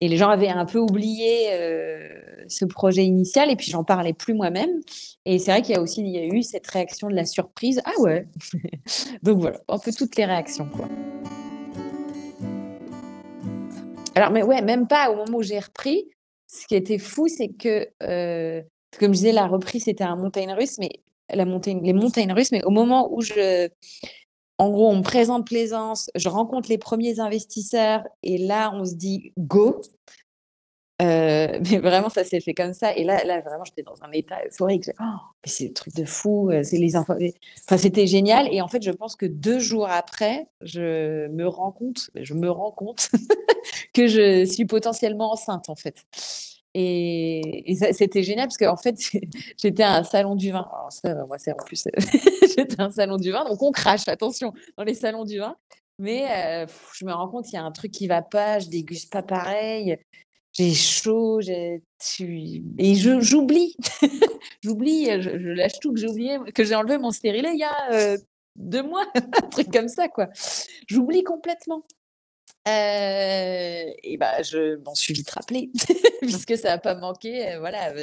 Et 0.01 0.07
les 0.09 0.17
gens 0.17 0.29
avaient 0.29 0.49
un 0.49 0.65
peu 0.65 0.77
oublié 0.77 1.53
euh, 1.53 2.09
ce 2.47 2.65
projet 2.65 3.05
initial. 3.05 3.49
Et 3.49 3.55
puis, 3.55 3.71
j'en 3.71 3.85
parlais 3.85 4.13
plus 4.13 4.33
moi-même. 4.33 4.81
Et 5.25 5.39
c'est 5.39 5.51
vrai 5.51 5.61
qu'il 5.61 5.75
y 5.75 5.77
a 5.77 5.81
aussi 5.81 6.01
il 6.01 6.09
y 6.09 6.17
a 6.17 6.25
eu 6.25 6.43
cette 6.43 6.67
réaction 6.67 7.07
de 7.07 7.15
la 7.15 7.25
surprise. 7.25 7.81
Ah 7.85 8.01
ouais 8.01 8.27
Donc 9.23 9.39
voilà, 9.39 9.59
un 9.69 9.79
peu 9.79 9.93
toutes 9.93 10.17
les 10.17 10.25
réactions. 10.25 10.69
Quoi. 10.69 10.89
Alors, 14.15 14.31
mais 14.31 14.43
ouais, 14.43 14.61
même 14.61 14.85
pas 14.85 15.11
au 15.11 15.15
moment 15.15 15.37
où 15.37 15.43
j'ai 15.43 15.59
repris. 15.59 16.09
Ce 16.47 16.67
qui 16.67 16.75
était 16.75 16.97
fou, 16.97 17.27
c'est 17.29 17.49
que 17.49 17.87
euh, 18.03 18.61
comme 18.97 19.13
je 19.13 19.19
disais, 19.19 19.31
la 19.31 19.47
reprise, 19.47 19.83
c'était 19.85 20.03
un 20.03 20.15
montagne 20.15 20.53
russe, 20.53 20.77
mais 20.79 20.89
la 21.31 21.45
montagne, 21.45 21.81
les 21.83 21.93
montagnes 21.93 22.33
russes, 22.33 22.51
mais 22.51 22.63
au 22.63 22.71
moment 22.71 23.13
où 23.13 23.21
je, 23.21 23.69
en 24.59 24.69
gros, 24.69 24.89
on 24.89 24.97
me 24.97 25.03
présente 25.03 25.47
Plaisance, 25.47 26.09
je 26.15 26.27
rencontre 26.27 26.69
les 26.69 26.77
premiers 26.77 27.19
investisseurs 27.19 28.03
et 28.23 28.37
là, 28.37 28.71
on 28.73 28.83
se 28.83 28.93
dit 28.93 29.31
go. 29.37 29.81
Euh, 31.01 31.59
mais 31.71 31.77
vraiment, 31.77 32.09
ça 32.09 32.25
s'est 32.25 32.41
fait 32.41 32.53
comme 32.53 32.73
ça. 32.73 32.93
Et 32.93 33.05
là, 33.05 33.23
là 33.23 33.39
vraiment, 33.39 33.63
j'étais 33.63 33.83
dans 33.83 33.95
un 34.01 34.11
état 34.11 34.35
euphorique. 34.45 34.89
Oh, 34.99 35.17
c'est 35.45 35.67
le 35.67 35.73
truc 35.73 35.95
de 35.95 36.03
fou. 36.03 36.49
Euh, 36.49 36.63
c'est 36.63 36.77
les 36.77 36.97
infos. 36.97 37.13
Enfin, 37.65 37.77
c'était 37.77 38.05
génial. 38.05 38.53
Et 38.53 38.61
en 38.61 38.67
fait, 38.67 38.83
je 38.83 38.91
pense 38.91 39.15
que 39.15 39.25
deux 39.25 39.59
jours 39.59 39.89
après, 39.89 40.47
je 40.61 41.27
me 41.29 41.47
rends 41.47 41.71
compte, 41.71 42.09
je 42.15 42.33
me 42.33 42.51
rends 42.51 42.71
compte 42.71 43.09
que 43.93 44.07
je 44.07 44.43
suis 44.43 44.65
potentiellement 44.65 45.31
enceinte, 45.31 45.69
en 45.69 45.75
fait. 45.75 46.03
Et, 46.75 47.77
c'était 47.93 48.23
génial 48.23 48.47
parce 48.47 48.57
qu'en 48.57 48.77
fait, 48.77 48.95
j'étais 49.57 49.83
un 49.83 50.03
salon 50.03 50.35
du 50.35 50.51
vin. 50.51 50.67
Moi, 51.03 51.37
c'est 51.37 51.51
en 51.51 51.55
plus, 51.55 51.85
j'étais 52.55 52.79
un 52.79 52.91
salon 52.91 53.17
du 53.17 53.31
vin, 53.31 53.43
donc 53.45 53.61
on 53.61 53.71
crache, 53.71 54.07
attention, 54.07 54.53
dans 54.77 54.83
les 54.83 54.93
salons 54.93 55.25
du 55.25 55.39
vin. 55.39 55.55
Mais 55.97 56.27
euh, 56.31 56.65
je 56.93 57.05
me 57.05 57.11
rends 57.11 57.27
compte 57.27 57.45
qu'il 57.45 57.55
y 57.55 57.57
a 57.57 57.63
un 57.63 57.71
truc 57.71 57.91
qui 57.91 58.07
va 58.07 58.21
pas, 58.21 58.59
je 58.59 58.69
déguste 58.69 59.11
pas 59.11 59.23
pareil, 59.23 59.97
j'ai 60.53 60.73
chaud, 60.73 61.41
j'ai, 61.41 61.83
et 62.77 62.95
j'oublie, 62.95 63.75
j'oublie, 64.63 65.05
je, 65.21 65.29
lâche 65.29 65.79
tout 65.81 65.93
que 65.93 65.99
j'ai 65.99 66.07
oublié, 66.07 66.37
que 66.55 66.63
j'ai 66.63 66.75
enlevé 66.75 66.97
mon 66.97 67.11
stérilet 67.11 67.51
il 67.53 67.59
y 67.59 67.63
a 67.63 67.91
euh, 67.91 68.17
deux 68.55 68.83
mois, 68.83 69.05
un 69.15 69.47
truc 69.47 69.71
comme 69.71 69.89
ça, 69.89 70.07
quoi. 70.07 70.27
J'oublie 70.87 71.23
complètement. 71.23 71.83
Euh, 72.67 73.91
et 74.03 74.17
bah, 74.17 74.41
je 74.41 74.75
m'en 74.83 74.95
suis 74.95 75.13
vite 75.13 75.29
rappelée, 75.29 75.71
puisque 76.21 76.57
ça 76.57 76.69
n'a 76.69 76.77
pas 76.77 76.95
manqué. 76.95 77.53
Euh, 77.53 77.59
voilà. 77.59 77.93
Bah, 77.93 78.01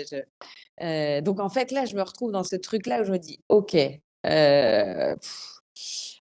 euh, 0.82 1.20
donc, 1.20 1.40
en 1.40 1.48
fait, 1.48 1.70
là, 1.70 1.84
je 1.84 1.94
me 1.94 2.02
retrouve 2.02 2.32
dans 2.32 2.44
ce 2.44 2.56
truc-là 2.56 3.02
où 3.02 3.04
je 3.04 3.12
me 3.12 3.18
dis, 3.18 3.40
OK, 3.48 3.76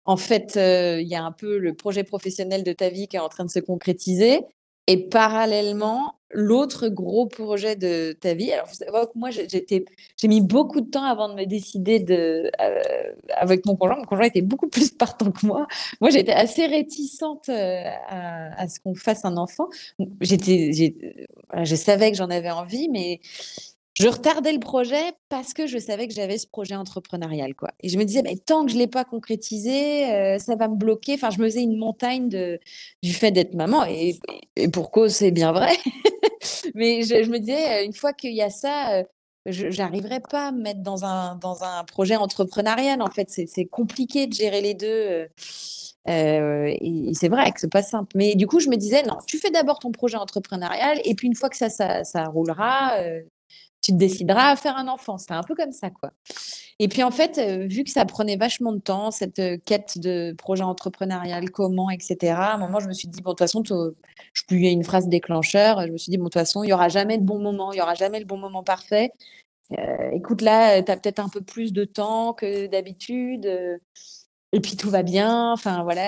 en 0.08 0.17
fait, 0.17 0.56
il 0.56 1.08
y 1.08 1.15
a 1.15 1.24
un 1.24 1.32
peu 1.32 1.58
le 1.58 1.74
projet 1.74 2.04
professionnel 2.04 2.63
de 2.63 2.74
ta 2.74 2.89
vie 2.89 3.08
qui 3.08 3.15
est 3.15 3.19
en 3.19 3.30
train 3.30 3.45
de 3.45 3.52
se 3.52 3.60
concrétiser. 3.60 4.41
Et 4.88 5.10
parallèlement, 5.10 6.19
l'autre 6.36 6.89
gros 6.89 7.26
projet 7.26 7.76
de 7.76 8.12
ta 8.12 8.34
vie. 8.34 8.52
Alors, 8.52 9.10
moi, 9.15 9.30
j'ai 9.32 10.28
mis 10.28 10.41
beaucoup 10.41 10.82
de 10.82 10.89
temps 10.89 11.04
avant 11.04 11.30
de 11.30 11.34
me 11.34 11.45
décider 11.45 12.00
de, 12.00 12.52
euh, 12.62 13.13
avec 13.36 13.65
mon 13.65 13.76
conjoint. 13.76 13.98
Mon 13.98 14.04
conjoint 14.04 14.26
était 14.26 14.41
beaucoup 14.41 14.67
plus 14.67 14.91
partant 14.98 15.32
que 15.32 15.45
moi. 15.45 15.65
Moi, 16.02 16.10
j'étais 16.10 16.34
assez 16.34 16.65
réticente 16.65 17.50
euh, 17.50 17.84
à, 18.08 18.67
ce 18.67 18.80
qu'on 18.80 18.95
fasse 18.95 19.24
un 19.26 19.38
enfant. 19.38 19.69
J'étais, 20.21 20.93
je 21.63 21.76
savais 21.76 22.12
que 22.12 22.17
j'en 22.17 22.30
avais 22.30 22.52
envie, 22.52 22.89
mais 22.89 23.21
je 23.97 24.10
retardais 24.10 24.51
le 24.51 24.60
projet 24.60 25.13
parce 25.29 25.53
que 25.53 25.67
je 25.67 25.77
savais 25.77 26.08
que 26.08 26.13
j'avais 26.13 26.38
ce 26.38 26.47
projet 26.47 26.75
entrepreneurial, 26.75 27.55
quoi. 27.55 27.69
Et 27.79 27.88
je 27.88 27.97
me 27.97 28.03
disais, 28.03 28.21
mais 28.23 28.36
tant 28.36 28.65
que 28.65 28.71
je 28.71 28.77
l'ai 28.77 28.88
pas 28.88 29.05
concrétisé, 29.05 30.12
euh, 30.13 30.38
ça 30.38 30.58
va 30.58 30.67
me 30.67 30.75
bloquer. 30.75 31.13
Enfin, 31.13 31.29
je 31.29 31.39
me 31.39 31.45
faisais 31.45 31.62
une 31.62 31.77
montagne 31.77 32.27
du 32.27 33.13
fait 33.13 33.31
d'être 33.31 33.53
maman. 33.55 33.86
Et, 33.86 34.19
pour 34.73 34.91
cause, 34.91 35.13
c'est 35.13 35.31
bien 35.31 35.53
vrai. 35.53 35.77
mais 36.75 37.03
je, 37.03 37.29
me 37.29 37.39
disais, 37.39 37.84
euh, 37.84 37.86
une 37.86 37.93
fois 37.93 38.12
qu'il 38.12 38.34
y 38.34 38.41
a 38.41 38.49
ça, 38.49 38.99
euh, 38.99 39.03
je 39.45 39.67
pas 40.29 40.47
à 40.47 40.51
me 40.51 40.62
mettre 40.62 40.81
dans 40.81 41.05
un, 41.05 41.36
dans 41.38 41.63
un 41.63 41.86
projet 41.86 42.17
entrepreneurial. 42.17 43.01
En 43.01 43.10
fait, 43.10 43.29
c'est 43.29 43.65
compliqué 43.65 44.27
de 44.27 44.34
gérer 44.34 44.60
les 44.60 44.73
deux. 44.73 45.29
et, 46.05 47.12
c'est 47.13 47.29
vrai 47.29 47.49
que 47.53 47.62
c'est 47.62 47.71
pas 47.71 47.84
simple. 47.84 48.12
Mais 48.15 48.36
du 48.36 48.45
coup, 48.45 48.60
je 48.60 48.67
me 48.67 48.75
disais, 48.75 49.03
non, 49.03 49.19
tu 49.25 49.38
fais 49.38 49.51
d'abord 49.51 49.79
ton 49.79 49.93
projet 49.93 50.17
entrepreneurial, 50.17 50.99
et 51.05 51.15
puis 51.15 51.27
une 51.27 51.36
fois 51.36 51.47
que 51.47 51.55
ça, 51.55 51.69
ça 51.69 52.25
roulera, 52.25 52.97
tu 53.86 53.93
décideras 53.93 54.50
à 54.50 54.56
faire 54.56 54.78
un 54.78 54.88
enfant. 54.88 55.19
C'était 55.19 55.36
un 55.36 55.43
peu 55.43 55.54
comme 55.54 55.71
ça, 55.71 55.91
quoi. 55.91 56.12
Et 56.80 56.88
puis 56.88 57.04
en 57.04 57.12
fait, 57.12 57.38
euh, 57.38 57.67
vu 57.67 57.84
que 57.84 57.91
ça 57.91 58.04
prenait 58.06 58.36
vachement 58.36 58.74
de 58.74 58.80
temps, 58.80 59.12
cette 59.12 59.38
euh, 59.38 59.58
quête 59.63 60.00
de 60.00 60.34
projet 60.36 60.63
entrepreneurial, 60.63 61.52
comment, 61.52 61.91
etc., 61.91 62.34
à 62.34 62.54
un 62.56 62.58
moment, 62.58 62.80
je 62.80 62.88
me 62.88 62.93
suis 62.93 63.08
dit, 63.08 63.21
bon, 63.21 63.32
de 63.32 63.36
toute 63.36 63.39
façon, 63.39 63.63
je 63.63 64.43
publiais 64.48 64.71
une 64.71 64.84
phrase 64.84 65.08
déclencheur, 65.08 65.86
je 65.86 65.91
me 65.91 65.98
suis 65.98 66.10
dit, 66.10 66.17
bon, 66.17 66.26
de 66.26 66.30
toute 66.30 66.34
façon, 66.41 66.63
il 66.63 66.67
n'y 66.67 66.74
aura 66.74 66.89
jamais 66.89 67.19
de 67.19 67.24
bon 67.24 67.39
moment, 67.39 67.71
il 67.74 67.76
n'y 67.76 67.82
aura 67.82 67.93
jamais 67.93 68.19
le 68.19 68.26
bon 68.26 68.38
moment 68.38 68.63
parfait. 68.63 69.12
Euh, 69.78 70.12
écoute, 70.13 70.41
là, 70.41 70.82
tu 70.82 70.91
as 70.91 70.98
peut-être 70.98 71.19
un 71.19 71.30
peu 71.30 71.41
plus 71.41 71.71
de 71.71 71.86
temps 71.86 72.34
que 72.34 72.67
d'habitude. 72.67 73.45
et 74.52 74.60
puis 74.62 74.78
tout 74.78 74.89
va 74.89 75.04
bien. 75.04 75.54
Enfin, 75.54 75.84
voilà, 75.84 76.04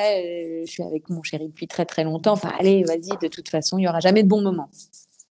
je 0.65 0.65
suis 0.65 0.83
avec 0.83 1.09
mon 1.09 1.23
chéri 1.23 1.47
depuis 1.47 1.67
très, 1.67 1.85
très 1.85 2.03
longtemps. 2.03 2.33
Enfin, 2.33 2.51
allez, 2.59 2.83
vas-y, 2.83 3.17
de 3.21 3.27
toute 3.27 3.49
façon, 3.49 3.77
il 3.77 3.81
n'y 3.81 3.87
aura 3.87 3.99
jamais 3.99 4.23
de 4.23 4.29
bon 4.29 4.41
moment. 4.41 4.69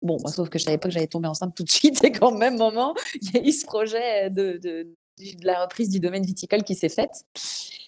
Bon, 0.02 0.18
bah, 0.24 0.32
sauf 0.32 0.50
que 0.50 0.60
je 0.60 0.64
savais 0.64 0.78
pas 0.78 0.88
que 0.88 0.94
j'allais 0.94 1.08
tomber 1.08 1.28
enceinte 1.28 1.56
tout 1.56 1.64
de 1.64 1.70
suite 1.70 2.04
et 2.04 2.12
qu'en 2.12 2.32
même 2.32 2.58
moment, 2.58 2.94
il 3.22 3.34
y 3.34 3.38
a 3.38 3.44
eu 3.44 3.52
ce 3.52 3.66
projet 3.66 4.30
de, 4.30 4.58
de, 4.58 4.88
de 5.20 5.46
la 5.46 5.64
reprise 5.64 5.90
du 5.90 6.00
domaine 6.00 6.24
viticole 6.24 6.64
qui 6.64 6.76
s'est 6.76 6.90
faite. 6.90 7.26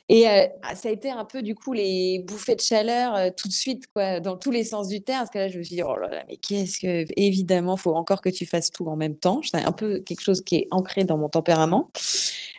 Et 0.10 0.28
euh, 0.28 0.46
ah, 0.64 0.76
ça 0.76 0.90
a 0.90 0.92
été 0.92 1.10
un 1.10 1.24
peu, 1.24 1.42
du 1.42 1.56
coup, 1.56 1.72
les 1.72 2.20
bouffées 2.28 2.56
de 2.56 2.62
chaleur 2.62 3.16
euh, 3.16 3.30
tout 3.36 3.48
de 3.48 3.54
suite, 3.54 3.86
quoi, 3.94 4.20
dans 4.20 4.36
tous 4.36 4.52
les 4.52 4.66
sens 4.66 4.90
du 4.90 5.02
terme. 5.02 5.20
Parce 5.20 5.30
que 5.30 5.38
là, 5.38 5.48
je 5.48 5.58
me 5.58 5.64
suis 5.64 5.78
dit, 5.78 5.84
oh 5.84 5.96
là 5.96 6.10
là, 6.10 6.24
mais 6.28 6.36
qu'est-ce 6.36 6.80
que. 6.80 7.06
Évidemment, 7.16 7.78
il 7.78 7.80
faut 7.80 7.96
encore 7.96 8.20
que 8.20 8.28
tu 8.28 8.46
fasses 8.46 8.72
tout 8.72 8.88
en 8.88 8.98
même 8.98 9.16
temps. 9.16 9.40
C'est 9.42 9.64
un 9.64 9.72
peu 9.72 10.00
quelque 10.00 10.20
chose 10.20 10.42
qui 10.42 10.58
est 10.58 10.68
ancré 10.72 11.06
dans 11.06 11.18
mon 11.18 11.30
tempérament. 11.30 11.92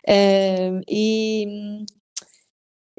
Euh, 0.09 0.81
et 0.87 1.45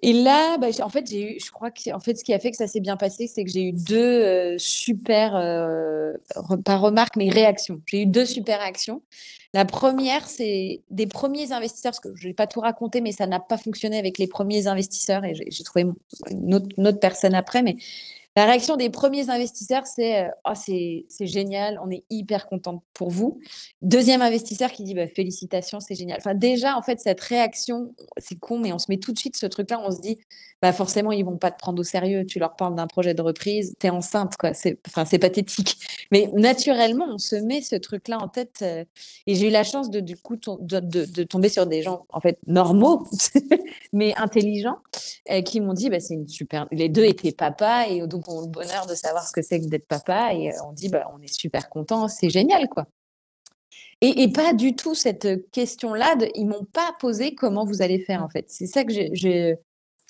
et 0.02 0.12
là, 0.12 0.58
bah, 0.58 0.68
en 0.82 0.88
fait, 0.88 1.08
j'ai 1.08 1.36
eu, 1.36 1.40
je 1.40 1.50
crois 1.50 1.70
que 1.70 1.94
en 1.94 2.00
fait, 2.00 2.16
ce 2.16 2.24
qui 2.24 2.34
a 2.34 2.38
fait 2.38 2.50
que 2.50 2.56
ça 2.56 2.66
s'est 2.66 2.80
bien 2.80 2.96
passé, 2.96 3.26
c'est 3.26 3.44
que 3.44 3.50
j'ai 3.50 3.62
eu 3.62 3.72
deux 3.72 3.96
euh, 3.96 4.58
super, 4.58 5.36
euh, 5.36 6.12
pas 6.64 6.76
remarques, 6.76 7.16
mais 7.16 7.30
réactions. 7.30 7.80
J'ai 7.86 8.02
eu 8.02 8.06
deux 8.06 8.26
super. 8.26 8.60
La 9.52 9.64
première, 9.64 10.28
c'est 10.28 10.82
des 10.90 11.06
premiers 11.06 11.52
investisseurs, 11.52 11.92
parce 11.92 12.00
que 12.00 12.14
je 12.16 12.28
vais 12.28 12.34
pas 12.34 12.48
tout 12.48 12.60
raconter, 12.60 13.00
mais 13.00 13.12
ça 13.12 13.26
n'a 13.26 13.38
pas 13.38 13.56
fonctionné 13.56 13.98
avec 13.98 14.18
les 14.18 14.26
premiers 14.26 14.66
investisseurs, 14.66 15.24
et 15.24 15.34
j'ai 15.34 15.64
trouvé 15.64 15.86
une 16.30 16.54
autre, 16.54 16.66
une 16.76 16.98
personne 16.98 17.34
après, 17.34 17.62
mais 17.62 17.76
la 18.36 18.46
réaction 18.46 18.76
des 18.76 18.90
premiers 18.90 19.30
investisseurs, 19.30 19.86
c'est 19.86 20.28
oh, 20.44 20.54
c'est 20.54 21.26
génial, 21.26 21.80
on 21.84 21.90
est 21.90 22.04
hyper 22.10 22.46
content 22.46 22.82
pour 22.92 23.10
vous. 23.10 23.38
Deuxième 23.80 24.22
investisseur 24.22 24.72
qui 24.72 24.82
dit 24.82 24.94
bah, 24.94 25.06
félicitations, 25.06 25.78
c'est 25.78 25.94
génial. 25.94 26.18
Enfin, 26.18 26.34
déjà, 26.34 26.76
en 26.76 26.82
fait, 26.82 26.98
cette 26.98 27.20
réaction, 27.20 27.94
c'est 28.18 28.38
con, 28.38 28.58
mais 28.58 28.72
on 28.72 28.78
se 28.78 28.86
met 28.88 28.96
tout 28.96 29.12
de 29.12 29.18
suite 29.18 29.36
ce 29.36 29.46
truc-là, 29.46 29.80
on 29.84 29.92
se 29.92 30.00
dit 30.00 30.18
bah, 30.62 30.72
forcément, 30.72 31.12
ils 31.12 31.24
vont 31.24 31.36
pas 31.36 31.50
te 31.50 31.58
prendre 31.58 31.78
au 31.78 31.84
sérieux. 31.84 32.24
Tu 32.24 32.38
leur 32.38 32.56
parles 32.56 32.74
d'un 32.74 32.86
projet 32.86 33.14
de 33.14 33.22
reprise, 33.22 33.74
tu 33.78 33.86
es 33.86 33.90
enceinte, 33.90 34.36
quoi. 34.36 34.54
C'est 34.54 34.80
enfin, 34.88 35.04
pathétique. 35.18 35.76
Mais 36.10 36.30
naturellement, 36.34 37.06
on 37.10 37.18
se 37.18 37.36
met 37.36 37.60
ce 37.60 37.76
truc-là 37.76 38.18
en 38.18 38.28
tête. 38.28 38.62
et 38.62 39.34
j'ai 39.34 39.48
eu 39.48 39.50
la 39.50 39.62
chance 39.62 39.90
de, 39.90 40.00
du 40.00 40.16
coup, 40.16 40.36
de, 40.36 40.80
de, 40.80 41.22
tomber 41.22 41.50
sur 41.50 41.66
des 41.66 41.82
gens, 41.82 42.06
en 42.08 42.20
fait, 42.20 42.38
normaux, 42.46 43.06
mais 43.92 44.14
intelligents, 44.16 44.78
qui 45.44 45.60
m'ont 45.60 45.74
dit 45.74 45.90
bah, 45.90 46.00
c'est 46.00 46.14
une 46.14 46.28
super. 46.28 46.66
Les 46.72 46.88
deux 46.88 47.04
étaient 47.04 47.32
papas 47.32 47.86
et 47.88 48.06
donc 48.06 48.23
ont 48.28 48.42
le 48.42 48.48
bonheur 48.48 48.86
de 48.86 48.94
savoir 48.94 49.26
ce 49.26 49.32
que 49.32 49.42
c'est 49.42 49.60
que 49.60 49.66
d'être 49.66 49.86
papa 49.86 50.32
et 50.34 50.52
euh, 50.52 50.56
on 50.66 50.72
dit 50.72 50.88
bah, 50.88 51.10
on 51.14 51.20
est 51.22 51.32
super 51.32 51.68
content, 51.68 52.08
c'est 52.08 52.30
génial 52.30 52.68
quoi. 52.68 52.86
Et, 54.00 54.28
pas 54.28 54.52
du 54.52 54.76
tout 54.76 54.94
cette 54.94 55.50
question-là, 55.50 56.16
de, 56.16 56.28
ils 56.34 56.46
m'ont 56.46 56.64
pas 56.64 56.94
posé 57.00 57.34
comment 57.34 57.64
vous 57.64 57.80
allez 57.80 58.00
faire 58.00 58.22
en 58.22 58.28
fait. 58.28 58.44
C'est 58.48 58.66
ça 58.66 58.84
que 58.84 58.92
j'ai, 58.92 59.56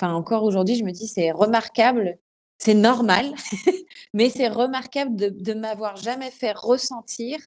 enfin 0.01 0.15
encore 0.15 0.43
aujourd'hui, 0.43 0.75
je 0.75 0.85
me 0.85 0.91
dis 0.91 1.07
c'est 1.07 1.31
remarquable, 1.31 2.19
c'est 2.59 2.75
normal, 2.75 3.33
mais 4.15 4.31
c'est 4.31 4.49
remarquable 4.49 5.15
de, 5.15 5.55
m'avoir 5.55 5.97
jamais 5.97 6.31
fait 6.31 6.53
ressentir 6.53 7.39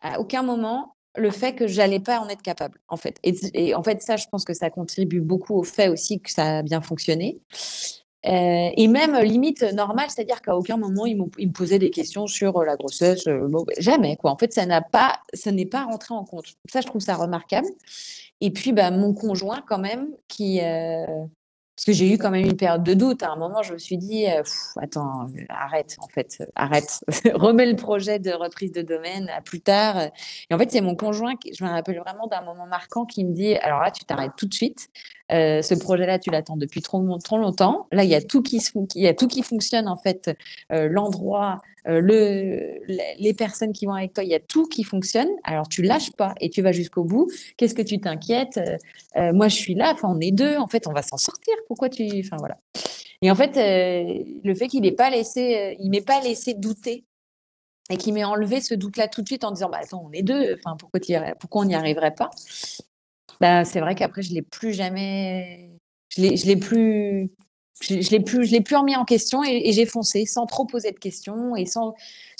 à 0.00 0.20
aucun 0.20 0.42
moment 0.42 0.96
le 1.16 1.30
fait 1.30 1.54
que 1.54 1.68
j'allais 1.68 2.00
pas 2.00 2.18
en 2.18 2.28
être 2.28 2.42
capable 2.42 2.80
en 2.88 2.96
fait. 2.96 3.18
Et, 3.22 3.34
et, 3.54 3.74
en 3.74 3.82
fait 3.84 4.02
ça, 4.02 4.16
je 4.16 4.26
pense 4.26 4.44
que 4.44 4.54
ça 4.54 4.70
contribue 4.70 5.20
beaucoup 5.20 5.54
au 5.54 5.62
fait 5.62 5.88
aussi 5.88 6.20
que 6.20 6.30
ça 6.30 6.58
a 6.58 6.62
bien 6.62 6.80
fonctionné. 6.80 7.40
Euh, 8.26 8.70
et 8.74 8.88
même 8.88 9.16
limite 9.20 9.62
normale, 9.74 10.08
c'est-à-dire 10.08 10.40
qu'à 10.40 10.56
aucun 10.56 10.78
moment 10.78 11.04
ils, 11.04 11.16
me 11.16 11.52
posaient 11.52 11.78
des 11.78 11.90
questions 11.90 12.26
sur 12.26 12.56
euh, 12.56 12.64
la 12.64 12.76
grossesse, 12.76 13.26
euh, 13.26 13.48
jamais 13.78 14.16
quoi. 14.16 14.30
En 14.30 14.36
fait, 14.38 14.52
ça 14.52 14.64
n'a 14.64 14.80
pas, 14.80 15.20
ça 15.34 15.52
n'est 15.52 15.66
pas 15.66 15.84
rentré 15.84 16.14
en 16.14 16.24
compte. 16.24 16.46
Ça, 16.70 16.80
je 16.80 16.86
trouve 16.86 17.02
ça 17.02 17.16
remarquable. 17.16 17.68
Et 18.40 18.50
puis, 18.50 18.72
bah, 18.72 18.90
mon 18.90 19.12
conjoint 19.12 19.62
quand 19.66 19.78
même, 19.78 20.08
qui, 20.28 20.60
parce 21.76 21.86
que 21.86 21.92
j'ai 21.92 22.12
eu 22.12 22.18
quand 22.18 22.30
même 22.30 22.44
une 22.44 22.56
période 22.56 22.82
de 22.82 22.94
doute. 22.94 23.22
À 23.22 23.30
un 23.30 23.36
moment, 23.36 23.62
je 23.62 23.72
me 23.72 23.78
suis 23.78 23.96
dit, 23.98 24.26
attends, 24.80 25.26
arrête, 25.48 25.96
en 25.98 26.08
fait, 26.08 26.42
arrête, 26.54 27.00
remets 27.34 27.66
le 27.66 27.76
projet 27.76 28.18
de 28.18 28.30
reprise 28.30 28.72
de 28.72 28.82
domaine 28.82 29.28
à 29.36 29.40
plus 29.40 29.60
tard. 29.60 30.00
Et 30.50 30.54
en 30.54 30.58
fait, 30.58 30.70
c'est 30.70 30.80
mon 30.80 30.94
conjoint, 30.94 31.36
qui, 31.36 31.52
je 31.52 31.64
me 31.64 31.68
rappelle 31.68 31.98
vraiment 31.98 32.26
d'un 32.26 32.42
moment 32.42 32.66
marquant 32.66 33.04
qui 33.04 33.24
me 33.24 33.32
dit, 33.32 33.54
alors 33.56 33.80
là, 33.80 33.90
tu 33.90 34.04
t'arrêtes 34.04 34.32
tout 34.36 34.46
de 34.46 34.54
suite. 34.54 34.88
Euh, 35.32 35.62
ce 35.62 35.74
projet-là, 35.74 36.18
tu 36.18 36.30
l'attends 36.30 36.56
depuis 36.56 36.82
trop, 36.82 37.00
longtemps. 37.00 37.86
Là, 37.92 38.04
il 38.04 38.10
y 38.10 38.14
a 38.14 38.20
tout 38.20 38.42
qui, 38.42 38.60
y 38.94 39.06
a 39.06 39.14
tout 39.14 39.26
qui 39.26 39.42
fonctionne, 39.42 39.88
en 39.88 39.96
fait. 39.96 40.30
Euh, 40.70 40.88
l'endroit, 40.88 41.60
euh, 41.88 42.00
le, 42.00 42.78
les 42.86 43.34
personnes 43.34 43.72
qui 43.72 43.86
vont 43.86 43.94
avec 43.94 44.12
toi, 44.12 44.22
il 44.22 44.30
y 44.30 44.34
a 44.34 44.40
tout 44.40 44.66
qui 44.66 44.84
fonctionne. 44.84 45.28
Alors, 45.44 45.68
tu 45.68 45.82
lâches 45.82 46.12
pas 46.12 46.34
et 46.40 46.50
tu 46.50 46.60
vas 46.62 46.72
jusqu'au 46.72 47.04
bout. 47.04 47.30
Qu'est-ce 47.56 47.74
que 47.74 47.82
tu 47.82 47.98
t'inquiètes? 47.98 48.60
Moi, 49.16 49.48
je 49.48 49.56
suis 49.56 49.74
là. 49.74 49.92
Enfin, 49.92 50.08
on 50.10 50.20
est 50.20 50.32
deux. 50.32 50.56
En 50.56 50.66
fait, 50.68 50.86
on 50.86 50.92
va 50.92 51.02
s'en 51.02 51.16
sortir. 51.16 51.54
Pourquoi 51.66 51.88
tu. 51.88 52.06
Enfin, 52.20 52.36
voilà. 52.38 52.58
Et 53.22 53.30
en 53.30 53.34
fait, 53.34 53.56
le 53.56 54.54
fait 54.54 54.68
qu'il 54.68 54.82
n'ait 54.82 54.92
pas 54.92 55.10
laissé, 55.10 55.76
il 55.80 55.90
m'ait 55.90 56.00
pas 56.02 56.20
laissé 56.20 56.54
douter 56.54 57.04
et 57.90 57.96
qu'il 57.96 58.14
m'ait 58.14 58.24
enlevé 58.24 58.60
ce 58.60 58.74
doute-là 58.74 59.08
tout 59.08 59.22
de 59.22 59.26
suite 59.26 59.44
en 59.44 59.50
disant 59.50 59.68
bah 59.68 59.80
attends 59.82 60.06
on 60.06 60.12
est 60.12 60.22
deux 60.22 60.54
enfin 60.54 60.74
pourquoi, 60.78 61.00
pourquoi 61.38 61.62
on 61.62 61.64
n'y 61.66 61.74
arriverait 61.74 62.14
pas? 62.14 62.30
Bah, 63.40 63.64
c'est 63.64 63.80
vrai 63.80 63.94
qu'après, 63.94 64.22
je 64.22 64.32
l'ai 64.32 64.42
plus 64.42 64.72
jamais. 64.72 65.70
Je 66.16 66.22
l'ai 66.22 66.56
plus. 66.56 67.30
Je, 67.88 68.10
l'ai 68.10 68.20
plus, 68.20 68.46
je 68.46 68.52
l'ai 68.52 68.60
plus 68.60 68.76
remis 68.76 68.96
en 68.96 69.04
question 69.04 69.42
et, 69.44 69.72
j'ai 69.72 69.86
foncé 69.86 70.26
sans 70.26 70.46
trop 70.46 70.64
poser 70.66 70.92
de 70.92 70.98
questions 70.98 71.56
et 71.56 71.66
sans, 71.66 71.94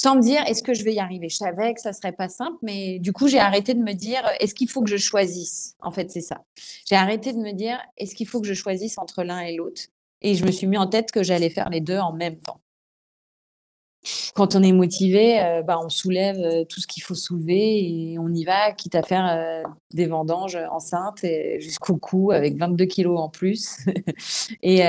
me 0.05 0.21
dire 0.21 0.43
est-ce 0.47 0.63
que 0.63 0.75
je 0.75 0.85
vais 0.85 0.95
y 0.95 1.01
arriver? 1.01 1.29
Je 1.29 1.37
savais 1.37 1.75
que 1.75 1.81
ça 1.81 1.93
serait 1.93 2.13
pas 2.13 2.29
simple, 2.29 2.57
mais 2.63 2.99
du 2.99 3.13
coup 3.13 3.29
j'ai 3.29 3.39
arrêté 3.39 3.75
de 3.75 3.81
me 3.81 3.93
dire 3.93 4.23
est-ce 4.41 4.55
qu'il 4.55 4.69
faut 4.69 4.83
que 4.83 4.91
je 4.91 4.97
choisisse? 4.97 5.77
En 5.81 5.91
fait, 5.91 6.11
c'est 6.11 6.21
ça. 6.21 6.45
J'ai 6.89 6.97
arrêté 6.97 7.33
de 7.33 7.39
me 7.39 7.53
dire 7.53 7.79
est-ce 7.97 8.15
qu'il 8.15 8.27
faut 8.27 8.41
que 8.41 8.47
je 8.47 8.55
choisisse 8.55 8.99
entre 8.99 9.23
l'un 9.23 9.41
et 9.41 9.57
l'autre? 9.57 9.83
Et 10.23 10.35
je 10.35 10.45
me 10.45 10.51
suis 10.51 10.67
mis 10.67 10.79
en 10.79 10.87
tête 10.87 11.13
que 11.13 11.23
j'allais 11.23 11.51
faire 11.51 11.69
les 11.69 11.81
deux 11.81 11.99
en 11.99 12.13
même 12.13 12.37
temps 12.37 12.61
quand 14.35 14.55
on 14.55 14.63
est 14.63 14.73
motivé, 14.73 15.41
euh, 15.41 15.63
bah, 15.63 15.79
on 15.83 15.89
soulève 15.89 16.37
euh, 16.39 16.65
tout 16.65 16.81
ce 16.81 16.87
qu'il 16.87 17.03
faut 17.03 17.15
soulever 17.15 18.13
et 18.13 18.19
on 18.19 18.29
y 18.29 18.45
va, 18.45 18.73
quitte 18.73 18.95
à 18.95 19.03
faire 19.03 19.27
euh, 19.31 19.63
des 19.93 20.07
vendanges 20.07 20.59
enceintes 20.71 21.25
jusqu'au 21.59 21.97
cou 21.97 22.31
avec 22.33 22.57
22 22.57 22.85
kilos 22.87 23.19
en 23.19 23.29
plus 23.29 23.79
et, 24.63 24.83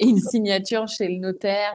une 0.00 0.18
signature 0.18 0.86
chez 0.88 1.08
le 1.08 1.16
notaire 1.16 1.74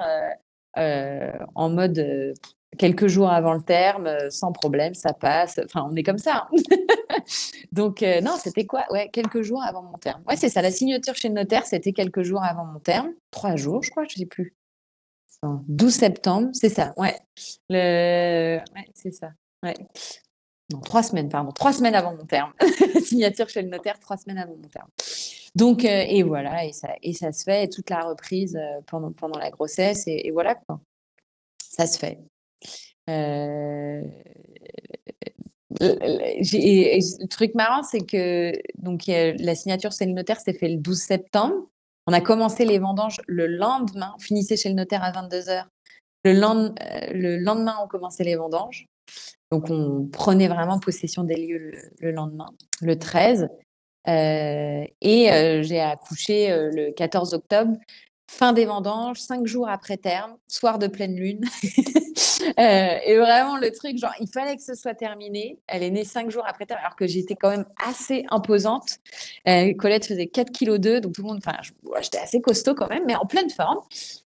en 0.75 1.69
mode 1.69 2.33
quelques 2.77 3.07
jours 3.07 3.29
avant 3.29 3.53
le 3.53 3.61
terme, 3.61 4.09
sans 4.29 4.51
problème, 4.51 4.93
ça 4.93 5.13
passe. 5.13 5.59
Enfin, 5.65 5.87
on 5.91 5.95
est 5.95 6.03
comme 6.03 6.17
ça. 6.17 6.47
Hein. 6.53 6.77
Donc, 7.71 8.01
non, 8.01 8.35
c'était 8.41 8.65
quoi? 8.65 8.85
Ouais, 8.91 9.09
quelques 9.11 9.41
jours 9.41 9.61
avant 9.63 9.83
mon 9.83 9.97
terme. 9.97 10.21
Ouais, 10.27 10.37
c'est 10.37 10.49
ça. 10.49 10.61
La 10.61 10.71
signature 10.71 11.15
chez 11.15 11.27
le 11.27 11.35
notaire, 11.35 11.65
c'était 11.65 11.93
quelques 11.93 12.21
jours 12.21 12.43
avant 12.43 12.65
mon 12.65 12.79
terme. 12.79 13.11
Trois 13.31 13.55
jours, 13.55 13.83
je 13.83 13.91
crois, 13.91 14.03
je 14.07 14.15
ne 14.15 14.19
sais 14.19 14.25
plus. 14.25 14.55
12 15.43 15.93
septembre, 15.93 16.49
c'est 16.53 16.69
ça, 16.69 16.93
ouais. 16.97 17.17
Le... 17.69 18.57
ouais 18.75 18.85
c'est 18.93 19.11
ça, 19.11 19.31
ouais. 19.63 19.75
Non, 20.71 20.79
trois 20.79 21.03
semaines, 21.03 21.29
pardon. 21.29 21.51
Trois 21.51 21.73
semaines 21.73 21.95
avant 21.95 22.15
mon 22.15 22.25
terme. 22.25 22.53
Signature 23.03 23.49
chez 23.49 23.61
le 23.61 23.69
notaire, 23.69 23.99
trois 23.99 24.17
semaines 24.17 24.37
avant 24.37 24.55
mon 24.55 24.69
terme. 24.69 24.87
Donc, 25.55 25.83
euh, 25.83 26.05
et 26.07 26.23
voilà, 26.23 26.65
et 26.65 26.71
ça, 26.71 26.89
et 27.01 27.13
ça 27.13 27.31
se 27.31 27.43
fait, 27.43 27.65
et 27.65 27.69
toute 27.69 27.89
la 27.89 28.01
reprise 28.01 28.55
euh, 28.55 28.81
pendant, 28.87 29.11
pendant 29.11 29.37
la 29.37 29.49
grossesse, 29.49 30.03
et, 30.07 30.29
voilà 30.31 30.55
quoi. 30.55 30.79
Ça 31.61 31.87
se 31.87 31.97
fait. 31.97 32.19
Euh, 33.09 34.01
le, 35.79 37.27
truc 37.27 37.53
marrant, 37.55 37.83
c'est 37.83 38.05
que 38.05 38.53
donc, 38.77 39.07
la 39.07 39.55
signature 39.55 39.91
chez 39.91 40.05
le 40.05 40.13
notaire 40.13 40.39
s'est 40.39 40.53
fait 40.53 40.69
le 40.69 40.77
12 40.77 40.97
septembre. 40.97 41.70
On 42.07 42.13
a 42.13 42.21
commencé 42.21 42.65
les 42.65 42.79
vendanges 42.79 43.21
le 43.27 43.47
lendemain, 43.47 44.13
on 44.15 44.19
finissait 44.19 44.57
chez 44.57 44.69
le 44.69 44.75
notaire 44.75 45.03
à 45.03 45.11
22h. 45.11 45.65
Le, 46.23 46.31
euh, 46.31 46.71
le 47.13 47.37
lendemain, 47.37 47.75
on 47.83 47.87
commençait 47.87 48.23
les 48.23 48.35
vendanges. 48.35 48.85
Donc, 49.51 49.69
on 49.69 50.07
prenait 50.11 50.47
vraiment 50.47 50.79
possession 50.79 51.23
des 51.23 51.35
lieux 51.35 51.71
le, 51.99 52.11
lendemain, 52.11 52.47
le 52.81 52.97
13. 52.97 53.49
et 54.07 55.59
j'ai 55.63 55.79
accouché 55.81 56.49
le 56.71 56.91
14 56.91 57.33
octobre 57.33 57.73
fin 58.31 58.53
des 58.53 58.65
vendanges, 58.65 59.19
cinq 59.19 59.45
jours 59.45 59.67
après 59.67 59.97
terme, 59.97 60.37
soir 60.47 60.79
de 60.79 60.87
pleine 60.87 61.15
lune. 61.15 61.41
Euh, 62.59 62.97
et 63.05 63.17
vraiment, 63.17 63.57
le 63.57 63.71
truc, 63.71 63.97
genre, 63.97 64.13
il 64.19 64.27
fallait 64.27 64.57
que 64.57 64.63
ce 64.63 64.73
soit 64.73 64.95
terminé. 64.95 65.59
Elle 65.67 65.83
est 65.83 65.91
née 65.91 66.03
cinq 66.03 66.31
jours 66.31 66.43
après 66.45 66.65
terme, 66.65 66.79
alors 66.79 66.95
que 66.95 67.05
j'étais 67.05 67.35
quand 67.35 67.49
même 67.49 67.65
assez 67.87 68.25
imposante. 68.29 68.97
Euh, 69.47 69.73
Colette 69.75 70.05
faisait 70.07 70.25
4 70.25 70.51
kg, 70.51 70.99
donc 71.01 71.13
tout 71.13 71.21
le 71.21 71.27
monde, 71.27 71.39
enfin, 71.45 71.57
j'étais 72.01 72.17
assez 72.17 72.41
costaud 72.41 72.73
quand 72.73 72.89
même, 72.89 73.03
mais 73.05 73.15
en 73.15 73.27
pleine 73.27 73.49
forme. 73.51 73.79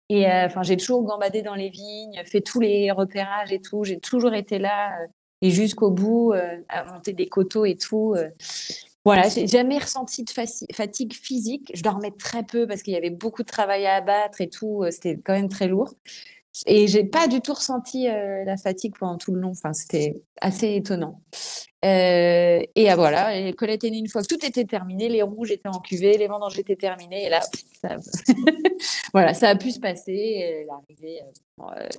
Et 0.10 0.28
euh, 0.28 0.48
enfin, 0.48 0.64
j'ai 0.64 0.76
toujours 0.76 1.04
gambadé 1.04 1.44
dans 1.44 1.54
les 1.54 1.70
vignes, 1.70 2.20
fait 2.26 2.42
tous 2.42 2.60
les 2.60 2.92
repérages 2.92 3.52
et 3.52 3.62
tout. 3.62 3.84
J'ai 3.84 4.00
toujours 4.00 4.34
été 4.34 4.58
là 4.58 4.92
et 5.42 5.52
jusqu'au 5.52 5.92
bout, 5.92 6.34
à 6.68 6.84
monter 6.86 7.14
des 7.14 7.28
coteaux 7.28 7.66
et 7.66 7.78
tout. 7.78 8.16
Voilà, 9.06 9.30
j'ai 9.30 9.48
jamais 9.48 9.78
ressenti 9.78 10.24
de 10.24 10.30
fatigue 10.74 11.14
physique. 11.14 11.72
Je 11.74 11.82
dormais 11.82 12.12
très 12.12 12.44
peu 12.44 12.68
parce 12.68 12.84
qu'il 12.84 12.94
y 12.94 12.98
avait 12.98 13.10
beaucoup 13.10 13.44
de 13.44 13.48
travail 13.48 13.86
à 13.86 13.96
abattre 13.96 14.42
et 14.42 14.50
tout. 14.50 14.84
Euh, 14.84 14.92
c'était 14.92 15.18
quand 15.18 15.34
même 15.34 15.50
très 15.50 15.68
lourd. 15.68 15.94
Et 16.66 16.88
j'ai 16.88 17.06
pas 17.06 17.28
du 17.28 17.40
tout 17.40 17.54
ressenti 17.54 18.10
euh, 18.10 18.44
la 18.44 18.58
fatigue 18.58 18.94
pendant 19.00 19.18
tout 19.18 19.34
le 19.34 19.40
long. 19.40 19.52
Enfin, 19.52 19.72
c'était 19.72 20.22
assez 20.42 20.76
étonnant. 20.76 21.22
Euh, 21.86 22.62
et 22.76 22.90
ah, 22.90 22.98
voilà, 22.98 23.38
et 23.38 23.54
Colette 23.54 23.86
est 23.86 23.90
née 23.90 24.00
une 24.00 24.10
fois 24.10 24.22
que 24.22 24.28
tout 24.28 24.46
était 24.46 24.66
terminé, 24.66 25.08
les 25.08 25.22
rouges 25.22 25.52
étaient 25.52 25.70
en 25.70 25.80
cuvée, 25.80 26.18
les 26.18 26.28
vendanges 26.28 26.60
étaient 26.60 26.76
terminées, 26.76 27.28
et 27.28 27.30
là, 27.30 27.40
ça, 27.82 27.96
voilà, 29.14 29.34
ça 29.34 29.48
a 29.48 29.56
pu 29.56 29.72
se 29.72 29.80
passer. 29.80 30.12
Elle 30.12 30.66
est 30.66 30.70
arrivée 30.70 31.22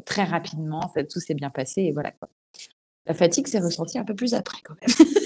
très 0.05 0.25
rapidement, 0.25 0.83
ça, 0.95 1.03
tout 1.05 1.21
s'est 1.21 1.33
bien 1.33 1.49
passé, 1.49 1.81
et 1.85 1.93
voilà 1.93 2.11
quoi. 2.11 2.29
La 3.07 3.15
fatigue 3.15 3.47
s'est 3.47 3.61
ressentie 3.61 3.99
un 3.99 4.05
peu 4.05 4.15
plus 4.15 4.35
après 4.35 4.59
quand 4.63 4.75
même. 4.83 5.09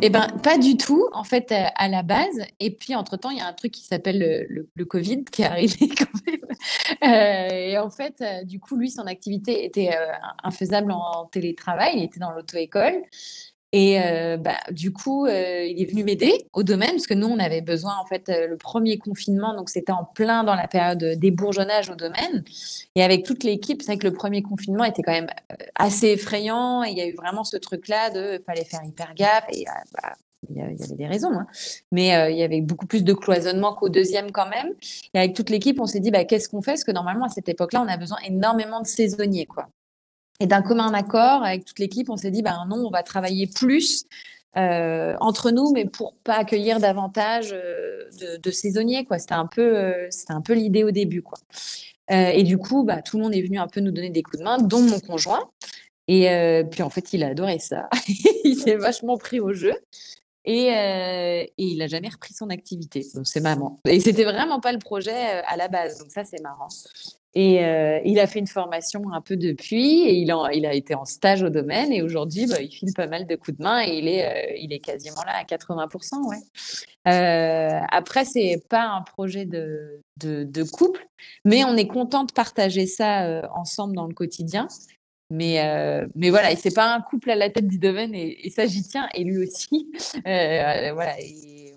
Eh 0.00 0.10
ben, 0.10 0.28
pas 0.44 0.58
du 0.58 0.76
tout, 0.76 1.08
en 1.12 1.24
fait, 1.24 1.50
euh, 1.50 1.64
à 1.74 1.88
la 1.88 2.04
base. 2.04 2.44
Et 2.60 2.70
puis, 2.70 2.94
entre-temps, 2.94 3.30
il 3.30 3.38
y 3.38 3.40
a 3.40 3.46
un 3.46 3.52
truc 3.52 3.72
qui 3.72 3.82
s'appelle 3.82 4.46
le, 4.48 4.84
Covid 4.84 5.24
qui 5.24 5.42
est 5.42 5.46
arrivé 5.46 5.88
quand 5.98 6.06
même. 6.26 6.40
Euh, 7.02 7.48
et 7.52 7.78
en 7.78 7.90
fait, 7.90 8.14
euh, 8.20 8.44
du 8.44 8.60
coup, 8.60 8.76
lui, 8.76 8.90
son 8.90 9.06
activité 9.06 9.64
était 9.64 9.90
infaisable 10.44 10.92
en 10.92 11.26
télétravail. 11.26 11.94
Il 11.96 12.04
était 12.04 12.20
dans 12.20 12.30
l'auto-école. 12.30 13.02
Et 13.72 14.00
euh, 14.00 14.38
bah, 14.38 14.56
du 14.70 14.92
coup, 14.92 15.26
euh, 15.26 15.64
il 15.64 15.82
est 15.82 15.84
venu 15.84 16.02
m'aider 16.02 16.46
au 16.54 16.62
domaine, 16.62 16.92
parce 16.92 17.06
que 17.06 17.12
nous, 17.14 17.26
on 17.26 17.38
avait 17.38 17.60
besoin, 17.60 17.94
en 18.00 18.06
fait, 18.06 18.30
euh, 18.30 18.46
le 18.46 18.56
premier 18.56 18.96
confinement, 18.96 19.54
donc 19.54 19.68
c'était 19.68 19.92
en 19.92 20.04
plein 20.04 20.42
dans 20.42 20.54
la 20.54 20.68
période 20.68 21.04
des 21.18 21.30
bourgeonnages 21.30 21.90
au 21.90 21.94
domaine. 21.94 22.44
Et 22.94 23.02
avec 23.02 23.24
toute 23.24 23.44
l'équipe, 23.44 23.82
c'est 23.82 23.92
vrai 23.92 23.98
que 23.98 24.06
le 24.06 24.14
premier 24.14 24.42
confinement 24.42 24.84
était 24.84 25.02
quand 25.02 25.12
même 25.12 25.28
assez 25.74 26.08
effrayant, 26.08 26.82
il 26.82 26.96
y 26.96 27.02
a 27.02 27.06
eu 27.06 27.14
vraiment 27.14 27.44
ce 27.44 27.58
truc-là 27.58 28.08
de 28.08 28.42
fallait 28.46 28.64
faire 28.64 28.80
hyper 28.86 29.14
gaffe, 29.14 29.44
et 29.52 29.66
bah, 29.92 30.14
il 30.48 30.56
y 30.56 30.62
avait 30.62 30.76
des 30.96 31.06
raisons, 31.06 31.32
hein. 31.32 31.46
mais 31.92 32.08
il 32.32 32.38
y 32.38 32.42
avait 32.42 32.62
beaucoup 32.62 32.86
plus 32.86 33.04
de 33.04 33.12
cloisonnement 33.12 33.74
qu'au 33.74 33.90
deuxième 33.90 34.30
quand 34.30 34.48
même. 34.48 34.72
Et 35.12 35.18
avec 35.18 35.34
toute 35.34 35.50
l'équipe, 35.50 35.78
on 35.78 35.86
s'est 35.86 36.00
dit, 36.00 36.10
bah, 36.10 36.24
qu'est-ce 36.24 36.48
qu'on 36.48 36.62
fait? 36.62 36.72
Parce 36.72 36.84
que 36.84 36.92
normalement, 36.92 37.26
à 37.26 37.28
cette 37.28 37.50
époque-là, 37.50 37.82
on 37.82 37.88
a 37.88 37.98
besoin 37.98 38.18
énormément 38.24 38.80
de 38.80 38.86
saisonniers. 38.86 39.46
Quoi. 39.46 39.68
Et 40.40 40.46
d'un 40.46 40.62
commun 40.62 40.92
accord, 40.94 41.42
avec 41.42 41.64
toute 41.64 41.78
l'équipe, 41.78 42.10
on 42.10 42.16
s'est 42.16 42.30
dit, 42.30 42.42
ben 42.42 42.64
non, 42.68 42.76
on 42.86 42.90
va 42.90 43.02
travailler 43.02 43.48
plus 43.48 44.04
euh, 44.56 45.14
entre 45.20 45.50
nous, 45.50 45.72
mais 45.72 45.84
pour 45.84 46.14
pas 46.24 46.34
accueillir 46.34 46.80
davantage 46.80 47.52
euh, 47.52 48.38
de, 48.42 48.50
saisonniers. 48.50 49.06
C'était 49.18 49.34
un 49.34 49.46
peu, 49.46 49.76
euh, 49.76 50.08
peu 50.44 50.54
l'idée 50.54 50.84
au 50.84 50.90
début. 50.90 51.22
Quoi. 51.22 51.38
et 52.08 52.42
du 52.44 52.56
coup, 52.56 52.84
bah, 52.84 53.02
tout 53.02 53.18
le 53.18 53.24
monde 53.24 53.34
est 53.34 53.42
venu 53.42 53.58
un 53.58 53.66
peu 53.66 53.80
nous 53.80 53.90
donner 53.90 54.10
des 54.10 54.22
coups 54.22 54.38
de 54.38 54.44
main, 54.44 54.58
dont 54.58 54.82
mon 54.82 55.00
conjoint. 55.00 55.50
Et 56.06 56.64
puis 56.70 56.82
en 56.82 56.90
fait, 56.90 57.12
il 57.12 57.22
a 57.22 57.28
adoré 57.28 57.58
ça. 57.58 57.88
il 58.44 58.56
s'est 58.56 58.76
vachement 58.76 59.18
pris 59.18 59.40
au 59.40 59.52
jeu. 59.52 59.74
Et, 60.44 60.68
et, 60.68 61.52
il 61.58 61.78
n'a 61.78 61.88
jamais 61.88 62.08
repris 62.08 62.32
son 62.32 62.48
activité. 62.48 63.04
Donc 63.14 63.26
c'est 63.26 63.40
marrant. 63.40 63.78
Et 63.84 64.00
c'était 64.00 64.24
vraiment 64.24 64.60
pas 64.60 64.72
le 64.72 64.78
projet 64.78 65.42
à 65.46 65.56
la 65.56 65.68
base. 65.68 65.98
Donc 65.98 66.10
ça, 66.10 66.24
c'est 66.24 66.40
marrant. 66.40 66.68
Et 67.34 67.62
euh, 67.62 68.00
il 68.04 68.18
a 68.20 68.26
fait 68.26 68.38
une 68.38 68.46
formation 68.46 69.12
un 69.12 69.20
peu 69.20 69.36
depuis 69.36 70.00
et 70.08 70.14
il 70.14 70.30
a, 70.32 70.74
été 70.74 70.94
en 70.94 71.04
stage 71.04 71.42
au 71.42 71.50
domaine 71.50 71.92
et 71.92 72.00
aujourd'hui, 72.02 72.46
bah, 72.46 72.60
il 72.60 72.70
file 72.70 72.92
pas 72.94 73.06
mal 73.06 73.26
de 73.26 73.36
coups 73.36 73.58
de 73.58 73.62
main 73.62 73.82
et 73.84 73.98
il 73.98 74.08
est, 74.08 74.24
euh, 74.24 74.56
il 74.58 74.72
est 74.72 74.78
quasiment 74.78 75.22
là 75.26 75.36
à 75.36 75.44
80%. 75.44 76.26
Ouais. 76.26 76.36
Euh, 77.06 77.80
après, 77.90 78.24
c'est 78.24 78.62
pas 78.68 78.84
un 78.84 79.02
projet 79.02 79.44
de, 79.44 80.00
couple, 80.72 81.06
mais 81.44 81.64
on 81.64 81.76
est 81.76 81.86
content 81.86 82.24
de 82.24 82.32
partager 82.32 82.86
ça 82.86 83.26
euh, 83.26 83.42
ensemble 83.54 83.94
dans 83.94 84.06
le 84.06 84.14
quotidien. 84.14 84.66
Mais, 85.30 85.62
mais 86.14 86.30
voilà, 86.30 86.50
et 86.52 86.56
c'est 86.56 86.74
pas 86.74 86.94
un 86.94 87.02
couple 87.02 87.30
à 87.30 87.36
la 87.36 87.50
tête 87.50 87.68
du 87.68 87.78
domaine 87.78 88.14
et, 88.14 88.48
ça, 88.48 88.64
j'y 88.64 88.82
tiens 88.82 89.10
et 89.12 89.24
lui 89.24 89.36
aussi. 89.36 89.92
voilà, 90.24 91.20
et, 91.20 91.74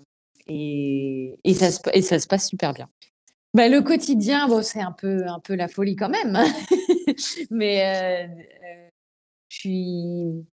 et, 0.48 1.38
et, 1.44 1.52
ça 1.52 1.70
se, 1.70 1.78
et 1.92 2.00
ça 2.00 2.18
se 2.18 2.26
passe 2.26 2.48
super 2.48 2.72
bien. 2.72 2.88
Bah, 3.54 3.68
le 3.68 3.82
quotidien, 3.82 4.48
bon, 4.48 4.62
c'est 4.62 4.80
un 4.80 4.92
peu, 4.92 5.26
un 5.26 5.38
peu 5.38 5.54
la 5.54 5.68
folie 5.68 5.94
quand 5.94 6.08
même. 6.08 6.38
Mais 7.50 7.82
euh, 7.84 8.26
euh, 8.26 8.88
je 9.50 9.56
suis. 9.56 10.46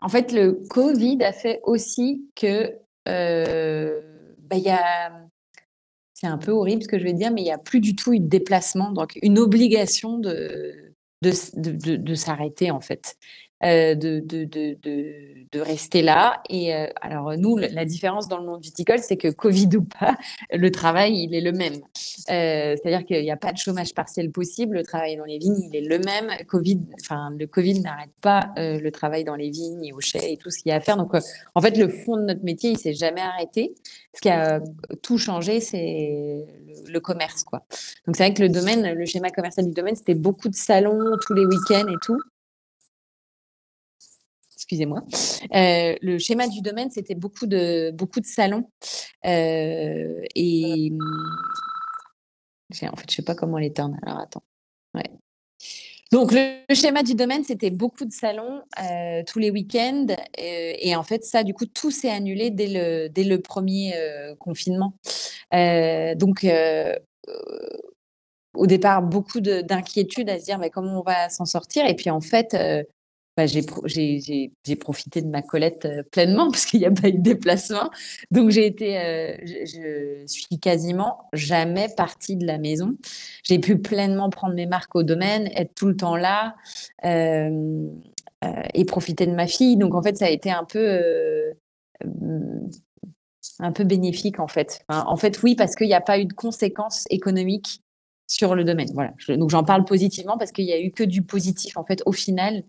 En 0.00 0.08
fait, 0.08 0.32
le 0.32 0.52
Covid 0.68 1.22
a 1.22 1.32
fait 1.32 1.60
aussi 1.64 2.28
que. 2.34 2.76
Euh, 3.08 4.00
bah, 4.38 4.56
y 4.56 4.68
a... 4.68 5.12
C'est 6.14 6.26
un 6.26 6.38
peu 6.38 6.50
horrible 6.50 6.82
ce 6.82 6.88
que 6.88 6.98
je 6.98 7.04
vais 7.04 7.14
dire, 7.14 7.32
mais 7.32 7.40
il 7.40 7.44
n'y 7.44 7.52
a 7.52 7.56
plus 7.56 7.80
du 7.80 7.96
tout 7.96 8.12
eu 8.12 8.20
de 8.20 8.28
déplacement, 8.28 8.92
donc 8.92 9.18
une 9.22 9.38
obligation 9.38 10.18
de, 10.18 10.92
de, 11.22 11.32
de, 11.54 11.96
de 11.96 12.14
s'arrêter 12.14 12.70
en 12.70 12.80
fait. 12.80 13.16
Euh, 13.62 13.94
de, 13.94 14.20
de, 14.20 14.44
de, 14.44 14.78
de, 15.52 15.60
rester 15.60 16.00
là. 16.00 16.42
Et 16.48 16.74
euh, 16.74 16.86
alors, 17.02 17.36
nous, 17.36 17.58
la 17.58 17.84
différence 17.84 18.26
dans 18.26 18.38
le 18.38 18.46
monde 18.46 18.62
viticole, 18.62 19.00
c'est 19.00 19.18
que 19.18 19.28
Covid 19.28 19.68
ou 19.76 19.82
pas, 19.82 20.16
le 20.50 20.70
travail, 20.70 21.24
il 21.24 21.34
est 21.34 21.42
le 21.42 21.52
même. 21.52 21.74
Euh, 21.74 22.74
c'est-à-dire 22.76 23.04
qu'il 23.04 23.20
n'y 23.20 23.30
a 23.30 23.36
pas 23.36 23.52
de 23.52 23.58
chômage 23.58 23.92
partiel 23.92 24.30
possible. 24.30 24.78
Le 24.78 24.82
travail 24.82 25.18
dans 25.18 25.26
les 25.26 25.36
vignes, 25.36 25.60
il 25.70 25.76
est 25.76 25.86
le 25.86 25.98
même. 25.98 26.30
Covid, 26.46 26.80
le 27.38 27.44
Covid 27.44 27.80
n'arrête 27.80 28.14
pas 28.22 28.50
le 28.56 28.88
travail 28.88 29.24
dans 29.24 29.36
les 29.36 29.50
vignes 29.50 29.84
et 29.84 29.92
au 29.92 30.00
chai 30.00 30.32
et 30.32 30.36
tout 30.38 30.50
ce 30.50 30.62
qu'il 30.62 30.70
y 30.70 30.72
a 30.72 30.76
à 30.76 30.80
faire. 30.80 30.96
Donc, 30.96 31.12
en 31.54 31.60
fait, 31.60 31.76
le 31.76 31.88
fond 31.88 32.16
de 32.16 32.22
notre 32.22 32.44
métier, 32.44 32.70
il 32.70 32.78
s'est 32.78 32.94
jamais 32.94 33.20
arrêté. 33.20 33.74
Ce 34.14 34.22
qui 34.22 34.30
a 34.30 34.60
tout 35.02 35.18
changé, 35.18 35.60
c'est 35.60 36.46
le, 36.86 36.92
le, 36.92 37.00
commerce, 37.00 37.44
quoi. 37.44 37.66
Donc, 38.06 38.16
c'est 38.16 38.24
vrai 38.24 38.32
que 38.32 38.42
le 38.42 38.48
domaine, 38.48 38.94
le 38.94 39.04
schéma 39.04 39.28
commercial 39.28 39.66
du 39.66 39.72
domaine, 39.72 39.96
c'était 39.96 40.14
beaucoup 40.14 40.48
de 40.48 40.56
salons 40.56 40.98
tous 41.26 41.34
les 41.34 41.44
week-ends 41.44 41.86
et 41.88 41.98
tout 42.00 42.18
excusez-moi. 44.70 45.02
Euh, 45.54 45.96
le 46.00 46.18
schéma 46.18 46.46
du 46.46 46.60
domaine, 46.60 46.90
c'était 46.90 47.16
beaucoup 47.16 47.46
de, 47.46 47.90
beaucoup 47.92 48.20
de 48.20 48.26
salons. 48.26 48.70
Euh, 49.26 50.22
et 50.36 50.92
en 52.82 52.96
fait, 52.96 53.10
je 53.10 53.12
ne 53.12 53.16
sais 53.16 53.22
pas 53.22 53.34
comment 53.34 53.58
l'éteindre. 53.58 53.96
Alors, 54.02 54.20
attends. 54.20 54.44
Donc, 56.12 56.32
le, 56.32 56.74
schéma 56.74 57.04
du 57.04 57.14
domaine, 57.14 57.44
c'était 57.44 57.70
beaucoup 57.70 58.04
de 58.04 58.12
salons 58.12 58.62
euh, 58.82 59.22
tous 59.26 59.38
les 59.38 59.50
week-ends. 59.50 60.06
et 60.36 60.96
en 60.96 61.04
fait, 61.04 61.24
ça, 61.24 61.44
du 61.44 61.54
coup, 61.54 61.66
tout 61.66 61.92
s'est 61.92 62.10
annulé 62.10 62.50
dès 62.50 62.66
le, 62.66 63.08
dès 63.08 63.24
le 63.24 63.40
premier 63.40 63.94
confinement. 64.38 64.94
donc, 65.52 66.46
au 68.54 68.66
départ, 68.66 69.02
beaucoup 69.02 69.40
d'inquiétude 69.40 70.28
à 70.30 70.38
se 70.40 70.44
dire 70.44 70.58
mais 70.58 70.70
comment 70.70 71.00
on 71.00 71.02
va 71.02 71.28
s'en 71.28 71.44
sortir? 71.44 71.86
Et 71.86 71.94
puis, 71.94 72.10
en 72.10 72.20
fait, 72.20 72.56
bah, 73.36 73.46
j'ai 73.46 74.76
profité 74.76 75.22
de 75.22 75.28
ma 75.28 75.40
Colette 75.40 75.84
euh, 75.84 76.02
pleinement 76.02 76.50
parce 76.50 76.66
qu'il 76.66 76.80
n'y 76.80 76.86
a 76.86 76.90
pas 76.90 77.08
eu 77.08 77.12
de 77.12 77.22
déplacement. 77.22 77.90
Donc, 78.30 78.50
j'ai 78.50 78.66
été, 78.66 78.98
euh, 78.98 79.36
je, 79.44 80.24
suis 80.26 80.58
quasiment 80.58 81.28
jamais 81.32 81.88
partie 81.96 82.36
de 82.36 82.46
la 82.46 82.58
maison. 82.58 82.96
J'ai 83.44 83.58
pu 83.58 83.78
pleinement 83.78 84.30
prendre 84.30 84.54
mes 84.54 84.66
marques 84.66 84.94
au 84.96 85.02
domaine, 85.02 85.48
être 85.54 85.74
tout 85.74 85.86
le 85.86 85.96
temps 85.96 86.16
là 86.16 86.56
euh, 87.04 87.88
et 88.74 88.84
profiter 88.84 89.26
de 89.26 89.32
ma 89.32 89.46
fille. 89.46 89.76
Donc, 89.76 89.94
en 89.94 90.02
fait, 90.02 90.16
ça 90.16 90.26
a 90.26 90.30
été 90.30 90.50
un 90.50 90.64
peu, 90.64 91.54
un 93.60 93.72
peu 93.72 93.84
bénéfique, 93.84 94.40
en 94.40 94.48
fait. 94.48 94.80
en 94.88 95.16
fait, 95.16 95.42
oui, 95.42 95.54
parce 95.54 95.76
qu'il 95.76 95.86
n'y 95.86 95.94
a 95.94 96.00
pas 96.00 96.18
eu 96.18 96.24
de 96.24 96.32
conséquences 96.32 97.04
économiques 97.10 97.80
sur 98.30 98.54
le 98.54 98.62
domaine. 98.62 98.88
Voilà. 98.94 99.12
donc 99.36 99.50
j'en 99.50 99.64
parle 99.64 99.84
positivement 99.84 100.38
parce 100.38 100.52
qu'il 100.52 100.64
n'y 100.64 100.72
a 100.72 100.80
eu 100.80 100.92
que 100.92 101.02
du 101.02 101.20
positif. 101.20 101.76
En 101.76 101.84
fait, 101.84 102.00
au 102.06 102.12
final, 102.12 102.62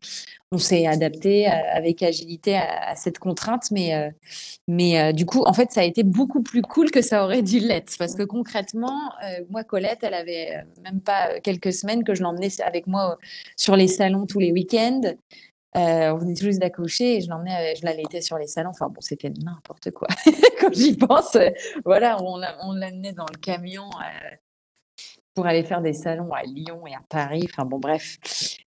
on 0.51 0.57
s'est 0.57 0.87
adapté 0.87 1.47
euh, 1.47 1.51
avec 1.71 2.01
agilité 2.01 2.57
à, 2.57 2.95
cette 2.95 3.19
contrainte, 3.19 3.69
mais, 3.69 3.93
euh, 3.93 4.09
mais 4.67 4.99
euh, 4.99 5.11
du 5.11 5.27
coup, 5.27 5.43
en 5.45 5.53
fait, 5.53 5.71
ça 5.71 5.81
a 5.81 5.83
été 5.83 6.01
beaucoup 6.01 6.41
plus 6.41 6.63
cool 6.63 6.89
que 6.89 7.03
ça 7.03 7.23
aurait 7.23 7.43
dû 7.43 7.59
l'être. 7.59 7.95
Parce 7.99 8.15
que 8.15 8.23
concrètement, 8.23 9.11
moi, 9.51 9.63
Colette, 9.63 9.99
elle 10.01 10.15
avait 10.15 10.63
même 10.83 10.99
pas 10.99 11.39
quelques 11.41 11.73
semaines 11.73 12.03
que 12.03 12.15
je 12.15 12.23
l'emmenais 12.23 12.49
avec 12.65 12.87
moi 12.87 13.19
sur 13.55 13.75
les 13.75 13.87
salons 13.87 14.25
tous 14.25 14.39
les 14.39 14.51
week-ends. 14.51 15.13
on 15.75 16.17
venait 16.17 16.35
juste 16.35 16.59
d'accoucher 16.59 17.17
et 17.17 17.21
je 17.21 17.29
l'emmenais, 17.29 17.75
je 17.75 17.85
l'allaitais 17.85 18.21
sur 18.21 18.39
les 18.39 18.47
salons. 18.47 18.71
Enfin 18.71 18.89
bon, 18.89 18.99
c'était 18.99 19.29
n'importe 19.29 19.91
quoi. 19.91 20.07
Quand 20.59 20.73
j'y 20.73 20.97
pense, 20.97 21.37
voilà, 21.85 22.17
on 22.23 22.73
l'amenait 22.73 23.13
dans 23.13 23.27
le 23.31 23.37
camion 23.37 23.91
pour 25.33 25.45
aller 25.45 25.63
faire 25.63 25.81
des 25.81 25.93
salons 25.93 26.33
à 26.33 26.43
Lyon 26.43 26.85
et 26.87 26.93
à 26.93 27.01
Paris. 27.07 27.47
Enfin 27.49 27.65
bon, 27.65 27.79
bref. 27.79 28.17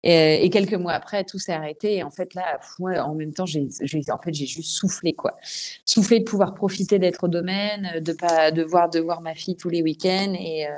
Et, 0.02 0.48
quelques 0.50 0.74
mois 0.74 0.92
après, 0.92 1.24
tout 1.24 1.38
s'est 1.38 1.52
arrêté. 1.52 1.96
Et 1.96 2.02
en 2.02 2.10
fait, 2.10 2.34
là, 2.34 2.58
en 2.80 3.14
même 3.14 3.32
temps, 3.32 3.46
j'ai, 3.46 3.68
en 4.10 4.18
fait, 4.18 4.32
j'ai 4.32 4.46
juste 4.46 4.70
soufflé, 4.70 5.12
quoi. 5.12 5.36
Soufflé 5.84 6.20
de 6.20 6.24
pouvoir 6.24 6.54
profiter 6.54 6.98
d'être 6.98 7.24
au 7.24 7.28
domaine, 7.28 8.00
de 8.00 8.12
pas 8.12 8.50
devoir 8.50 8.90
de 8.90 9.00
voir 9.00 9.20
ma 9.20 9.34
fille 9.34 9.56
tous 9.56 9.68
les 9.68 9.82
week-ends 9.82 10.34
et, 10.38 10.66
euh, 10.66 10.70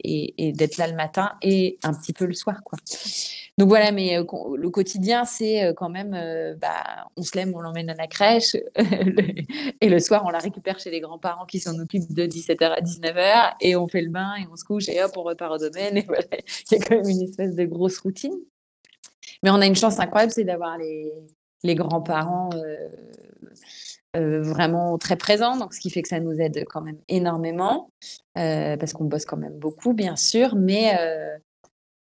et, 0.00 0.48
et 0.48 0.52
d'être 0.52 0.76
là 0.76 0.88
le 0.88 0.94
matin 0.94 1.32
et 1.42 1.78
un 1.82 1.92
petit 1.94 2.12
peu 2.12 2.26
le 2.26 2.34
soir, 2.34 2.62
quoi. 2.64 2.78
Donc 3.58 3.68
voilà, 3.70 3.90
mais 3.90 4.16
euh, 4.16 4.24
le 4.56 4.70
quotidien, 4.70 5.24
c'est 5.24 5.64
euh, 5.64 5.72
quand 5.74 5.88
même, 5.88 6.14
euh, 6.14 6.54
bah, 6.54 7.08
on 7.16 7.22
se 7.22 7.36
lève, 7.36 7.50
on 7.52 7.60
l'emmène 7.60 7.90
à 7.90 7.94
la 7.94 8.06
crèche, 8.06 8.56
et 9.80 9.88
le 9.88 9.98
soir, 9.98 10.22
on 10.24 10.30
la 10.30 10.38
récupère 10.38 10.78
chez 10.78 10.90
les 10.90 11.00
grands-parents 11.00 11.44
qui 11.44 11.58
s'en 11.58 11.76
occupent 11.80 12.12
de 12.14 12.22
17h 12.22 12.64
à 12.64 12.80
19h, 12.80 13.54
et 13.60 13.74
on 13.74 13.88
fait 13.88 14.00
le 14.00 14.10
bain, 14.10 14.34
et 14.36 14.46
on 14.50 14.54
se 14.54 14.64
couche, 14.64 14.88
et 14.88 15.02
hop, 15.02 15.10
on 15.16 15.24
repart 15.24 15.52
au 15.52 15.58
domaine, 15.58 15.96
et 15.96 16.02
voilà, 16.06 16.22
il 16.32 16.78
y 16.78 16.80
a 16.80 16.84
quand 16.84 16.94
même 16.94 17.08
une 17.08 17.22
espèce 17.22 17.56
de 17.56 17.64
grosse 17.64 17.98
routine. 17.98 18.34
Mais 19.42 19.50
on 19.50 19.60
a 19.60 19.66
une 19.66 19.76
chance 19.76 19.98
incroyable, 19.98 20.32
c'est 20.32 20.44
d'avoir 20.44 20.78
les, 20.78 21.12
les 21.64 21.74
grands-parents 21.74 22.50
vraiment 24.14 24.98
très 24.98 25.16
présents, 25.16 25.56
donc 25.56 25.74
ce 25.74 25.80
qui 25.80 25.90
fait 25.90 26.02
que 26.02 26.08
ça 26.08 26.18
nous 26.18 26.40
aide 26.40 26.64
quand 26.68 26.80
même 26.80 26.98
énormément, 27.08 27.90
parce 28.34 28.92
qu'on 28.92 29.04
bosse 29.04 29.24
quand 29.24 29.36
même 29.36 29.58
beaucoup, 29.58 29.94
bien 29.94 30.16
sûr, 30.16 30.54
mais 30.54 30.96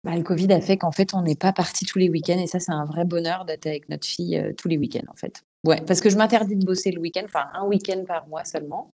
bah, 0.07 0.14
le 0.14 0.23
Covid 0.23 0.53
a 0.53 0.61
fait 0.61 0.77
qu'en 0.77 0.92
fait, 0.92 1.14
on 1.14 1.23
n'est 1.23 1.35
pas 1.35 1.53
parti 1.53 1.85
tous 1.85 1.99
les 1.99 2.09
week-ends. 2.09 2.38
Et 2.38 2.47
ça, 2.47 2.61
c'est 2.61 2.71
un 2.71 2.85
vrai 2.85 3.05
bonheur 3.05 3.45
d'être 3.45 3.66
avec 3.66 3.88
notre 3.88 4.07
fille 4.07 4.38
euh, 4.38 4.53
tous 4.57 4.69
les 4.69 4.79
week-ends, 4.79 5.11
en 5.11 5.16
fait. 5.16 5.42
Ouais, 5.66 5.83
parce 5.85 6.01
que 6.01 6.11
je 6.11 6.16
m'interdis 6.16 6.55
de 6.55 6.64
bosser 6.64 6.92
le 6.92 7.01
week-end, 7.01 7.25
enfin, 7.25 7.47
un 7.55 7.66
week-end 7.66 8.05
par 8.07 8.29
mois 8.29 8.45
seulement. 8.45 8.90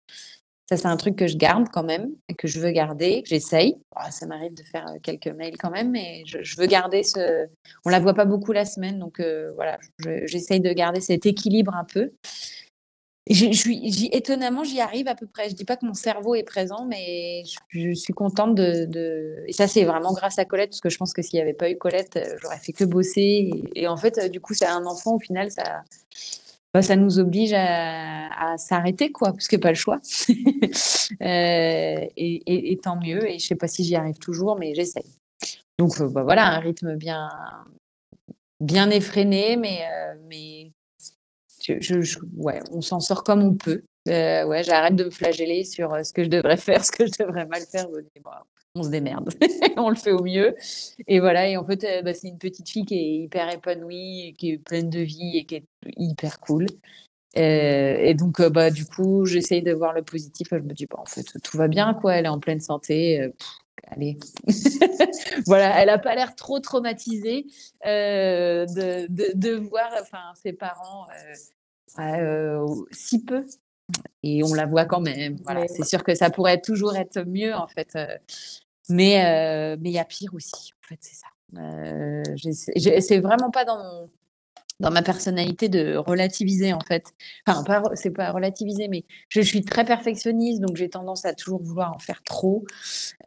Ça, 0.69 0.75
c'est 0.75 0.87
un 0.87 0.97
truc 0.97 1.15
que 1.15 1.27
je 1.27 1.37
garde 1.37 1.69
quand 1.71 1.83
même, 1.83 2.09
que 2.37 2.49
je 2.49 2.59
veux 2.59 2.71
garder, 2.71 3.23
que 3.23 3.29
j'essaye. 3.29 3.77
ça 4.09 4.25
m'arrive 4.25 4.53
de 4.53 4.63
faire 4.63 4.85
euh, 4.89 4.97
quelques 5.01 5.27
mails 5.27 5.55
quand 5.57 5.71
même, 5.71 5.91
mais 5.91 6.23
je, 6.25 6.57
veux 6.57 6.67
garder 6.67 7.03
ce. 7.03 7.45
On 7.85 7.89
la 7.89 8.01
voit 8.01 8.13
pas 8.13 8.25
beaucoup 8.25 8.51
la 8.51 8.65
semaine, 8.65 8.99
donc 8.99 9.21
euh, 9.21 9.53
voilà, 9.55 9.77
j'essaye 10.25 10.59
de 10.59 10.73
garder 10.73 10.99
cet 10.99 11.25
équilibre 11.25 11.73
un 11.73 11.85
peu. 11.85 12.09
Étonnamment, 13.29 14.63
j'y 14.63 14.79
arrive 14.79 15.07
à 15.07 15.15
peu 15.15 15.27
près. 15.27 15.49
Je 15.49 15.55
dis 15.55 15.65
pas 15.65 15.75
que 15.75 15.85
mon 15.85 15.93
cerveau 15.93 16.35
est 16.35 16.43
présent, 16.43 16.85
mais 16.85 17.43
je, 17.69 17.93
suis 17.93 18.13
contente 18.13 18.55
de, 18.55 19.43
Et 19.47 19.53
ça, 19.53 19.67
c'est 19.67 19.83
vraiment 19.83 20.13
grâce 20.13 20.39
à 20.39 20.45
Colette, 20.45 20.69
parce 20.69 20.81
que 20.81 20.89
je 20.89 20.97
pense 20.97 21.13
que 21.13 21.21
s'il 21.21 21.37
n'y 21.37 21.41
avait 21.41 21.53
pas 21.53 21.69
eu 21.69 21.77
Colette, 21.77 22.15
euh, 22.15 22.37
j'aurais 22.41 22.59
fait 22.59 22.71
que 22.71 22.85
bosser. 22.85 23.51
Et, 23.75 23.87
en 23.87 23.97
fait, 23.97 24.17
euh, 24.17 24.29
du 24.29 24.39
coup, 24.39 24.53
c'est 24.53 24.67
un 24.67 24.85
enfant, 24.85 25.15
au 25.15 25.19
final, 25.19 25.51
ça, 25.51 25.83
bah, 26.73 26.81
ça 26.81 26.95
nous 26.95 27.19
oblige 27.19 27.53
à, 27.53 28.55
s'arrêter, 28.57 29.11
quoi, 29.11 29.31
parce 29.33 29.47
que 29.47 29.57
pas 29.57 29.69
le 29.69 29.75
choix. 29.75 29.99
Euh, 31.21 32.05
et, 32.17 32.79
tant 32.83 32.97
mieux. 32.97 33.29
Et 33.29 33.39
je 33.39 33.47
sais 33.47 33.55
pas 33.55 33.69
si 33.69 33.83
j'y 33.85 33.95
arrive 33.95 34.17
toujours, 34.17 34.57
mais 34.59 34.75
j'essaye. 34.75 35.05
Donc, 35.79 36.01
bah, 36.11 36.23
voilà, 36.23 36.47
un 36.47 36.59
rythme 36.59 36.95
bien, 36.95 37.29
bien 38.59 38.89
effréné, 38.89 39.55
mais 39.55 40.56
on 42.71 42.81
s'en 42.81 42.99
sort 42.99 43.23
comme 43.23 43.43
on 43.43 43.55
peut. 43.55 43.83
Euh, 44.07 44.45
ouais, 44.45 44.63
j'arrête 44.63 44.95
de 44.95 45.05
me 45.05 45.09
flageller 45.09 45.63
sur 45.63 45.93
euh, 45.93 46.03
ce 46.03 46.13
que 46.13 46.23
je 46.23 46.29
devrais 46.29 46.57
faire, 46.57 46.83
ce 46.83 46.91
que 46.91 47.05
je 47.05 47.11
devrais 47.19 47.45
mal 47.45 47.61
faire. 47.69 47.87
on 48.75 48.83
se 48.83 48.89
démerde, 48.89 49.29
on 49.77 49.89
le 49.89 49.95
fait 49.95 50.11
au 50.11 50.23
mieux. 50.23 50.55
Et 51.07 51.19
voilà, 51.19 51.47
et 51.47 51.57
en 51.57 51.65
fait, 51.65 51.83
euh, 51.83 52.01
bah, 52.01 52.13
c'est 52.13 52.27
une 52.27 52.37
petite 52.37 52.69
fille 52.69 52.85
qui 52.85 52.95
est 52.95 53.23
hyper 53.23 53.53
épanouie, 53.53 54.35
qui 54.37 54.51
est 54.51 54.57
pleine 54.57 54.89
de 54.89 54.99
vie 54.99 55.37
et 55.37 55.45
qui 55.45 55.55
est 55.55 55.65
hyper 55.97 56.39
cool. 56.39 56.67
et 57.35 58.13
donc, 58.15 58.41
bah, 58.49 58.71
du 58.71 58.85
coup, 58.85 59.25
j'essaye 59.25 59.61
de 59.61 59.73
voir 59.73 59.93
le 59.93 60.03
positif. 60.03 60.47
Je 60.51 60.57
me 60.57 60.73
dis, 60.73 60.85
bah, 60.85 60.97
en 60.99 61.05
fait, 61.05 61.25
tout 61.43 61.57
va 61.57 61.67
bien, 61.67 61.93
quoi. 61.93 62.15
Elle 62.15 62.25
est 62.25 62.29
en 62.29 62.39
pleine 62.39 62.61
santé. 62.61 63.31
allez. 63.87 64.17
voilà, 65.45 65.81
elle 65.81 65.87
n'a 65.87 65.99
pas 65.99 66.15
l'air 66.15 66.35
trop 66.35 66.59
traumatisée 66.59 67.45
de, 67.83 69.07
de, 69.33 69.55
voir 69.55 69.89
enfin, 70.01 70.33
ses 70.41 70.53
parents 70.53 71.05
euh, 71.99 72.65
si 72.91 73.23
peu. 73.23 73.45
Et 74.23 74.43
on 74.43 74.53
la 74.53 74.65
voit 74.65 74.85
quand 74.85 74.99
même. 74.99 75.37
Voilà, 75.43 75.67
c'est 75.67 75.85
sûr 75.85 76.03
que 76.03 76.13
ça 76.13 76.29
pourrait 76.29 76.59
toujours 76.59 76.95
être 76.95 77.23
mieux, 77.23 77.53
en 77.53 77.67
fait. 77.67 77.89
Euh, 77.95 78.07
mais 78.89 79.25
euh, 79.25 79.77
mais 79.79 79.89
il 79.89 79.93
y 79.93 79.99
a 79.99 80.05
pire 80.05 80.33
aussi, 80.33 80.73
en 80.73 80.87
fait, 80.87 80.97
c'est 81.01 81.15
ça. 81.15 81.27
c'est 83.01 83.19
vraiment 83.19 83.51
pas 83.51 83.65
dans 83.65 84.07
dans 84.79 84.91
ma 84.91 85.01
personnalité 85.01 85.69
de 85.69 85.95
relativiser 85.95 86.71
en 86.71 86.81
fait. 86.81 87.05
Enfin, 87.47 87.63
pas, 87.63 87.81
c'est 87.95 88.11
pas 88.11 88.31
relativiser, 88.31 88.87
mais 88.87 89.05
je 89.27 89.41
suis 89.41 89.65
très 89.65 89.83
perfectionniste, 89.83 90.61
donc 90.61 90.77
j'ai 90.77 90.87
tendance 90.87 91.25
à 91.25 91.33
toujours 91.33 91.63
vouloir 91.63 91.93
en 91.95 91.97
faire 91.97 92.21
trop. 92.21 92.63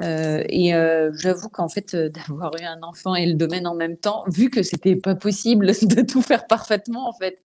et 0.00 0.70
j'avoue 1.14 1.48
qu'en 1.48 1.68
fait, 1.68 1.96
d'avoir 1.96 2.52
eu 2.60 2.64
un 2.64 2.82
enfant 2.82 3.16
et 3.16 3.26
le 3.26 3.34
domaine 3.34 3.66
en 3.66 3.74
même 3.74 3.96
temps, 3.96 4.24
vu 4.28 4.48
que 4.48 4.62
c'était 4.62 4.94
pas 4.94 5.16
possible 5.16 5.66
de 5.82 6.02
tout 6.02 6.22
faire 6.22 6.46
parfaitement, 6.46 7.08
en 7.08 7.12
fait, 7.12 7.42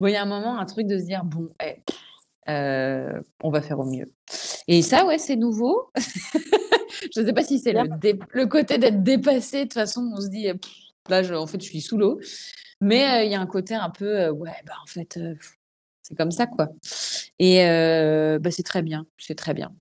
il 0.00 0.10
y 0.10 0.16
a 0.16 0.22
un 0.22 0.26
moment, 0.26 0.58
un 0.58 0.66
truc 0.66 0.86
de 0.86 0.98
se 0.98 1.04
dire, 1.04 1.24
bon, 1.24 1.48
eh, 1.62 1.82
euh, 2.48 3.20
on 3.42 3.50
va 3.50 3.62
faire 3.62 3.78
au 3.80 3.84
mieux. 3.84 4.12
Et 4.68 4.82
ça, 4.82 5.06
ouais, 5.06 5.18
c'est 5.18 5.36
nouveau. 5.36 5.90
je 7.14 7.20
ne 7.20 7.26
sais 7.26 7.32
pas 7.32 7.42
si 7.42 7.58
c'est 7.58 7.72
le, 7.72 8.44
côté 8.46 8.78
d'être 8.78 9.02
dépassé. 9.02 9.58
De 9.58 9.62
toute 9.64 9.74
façon, 9.74 10.12
on 10.14 10.20
se 10.20 10.28
dit, 10.28 10.48
là, 11.08 11.40
en 11.40 11.46
fait, 11.46 11.60
je 11.60 11.66
suis 11.66 11.80
sous 11.80 11.96
l'eau. 11.96 12.20
Mais 12.80 13.04
euh, 13.04 13.24
il 13.24 13.32
y 13.32 13.34
a 13.34 13.40
un 13.40 13.46
côté 13.46 13.74
un 13.74 13.90
peu, 13.90 14.20
euh, 14.20 14.32
ouais, 14.32 14.50
bah, 14.66 14.74
en 14.82 14.86
fait, 14.86 15.18
c'est 16.02 16.14
comme 16.16 16.30
ça, 16.30 16.46
quoi. 16.46 16.68
Et 17.38 17.58
bah, 18.38 18.50
c'est 18.50 18.62
très 18.62 18.82
bien, 18.82 19.06
c'est 19.18 19.36
très 19.36 19.54
bien. 19.54 19.72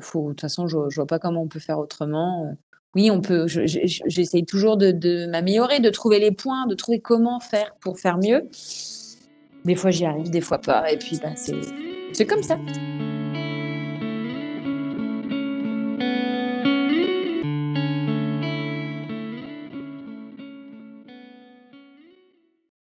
faut, 0.00 0.24
de 0.24 0.28
toute 0.30 0.40
façon, 0.42 0.68
je 0.68 0.76
ne 0.76 0.94
vois 0.94 1.06
pas 1.06 1.18
comment 1.18 1.42
on 1.42 1.48
peut 1.48 1.60
faire 1.60 1.78
autrement. 1.78 2.56
Oui, 2.94 3.10
on 3.10 3.20
peut. 3.20 3.46
J'essaye 3.46 4.44
toujours 4.44 4.76
de, 4.76 4.90
de 4.90 5.26
m'améliorer, 5.26 5.80
de 5.80 5.90
trouver 5.90 6.18
les 6.18 6.32
points, 6.32 6.66
de 6.66 6.74
trouver 6.74 7.00
comment 7.00 7.40
faire 7.40 7.74
pour 7.80 7.98
faire 7.98 8.18
mieux. 8.18 8.48
Des 9.64 9.74
fois, 9.74 9.90
j'y 9.90 10.04
arrive, 10.06 10.30
des 10.30 10.40
fois 10.40 10.58
pas. 10.58 10.90
Et 10.90 10.96
puis, 10.96 11.18
bah, 11.22 11.30
c'est 11.36 12.26
comme 12.26 12.42
ça. 12.42 12.58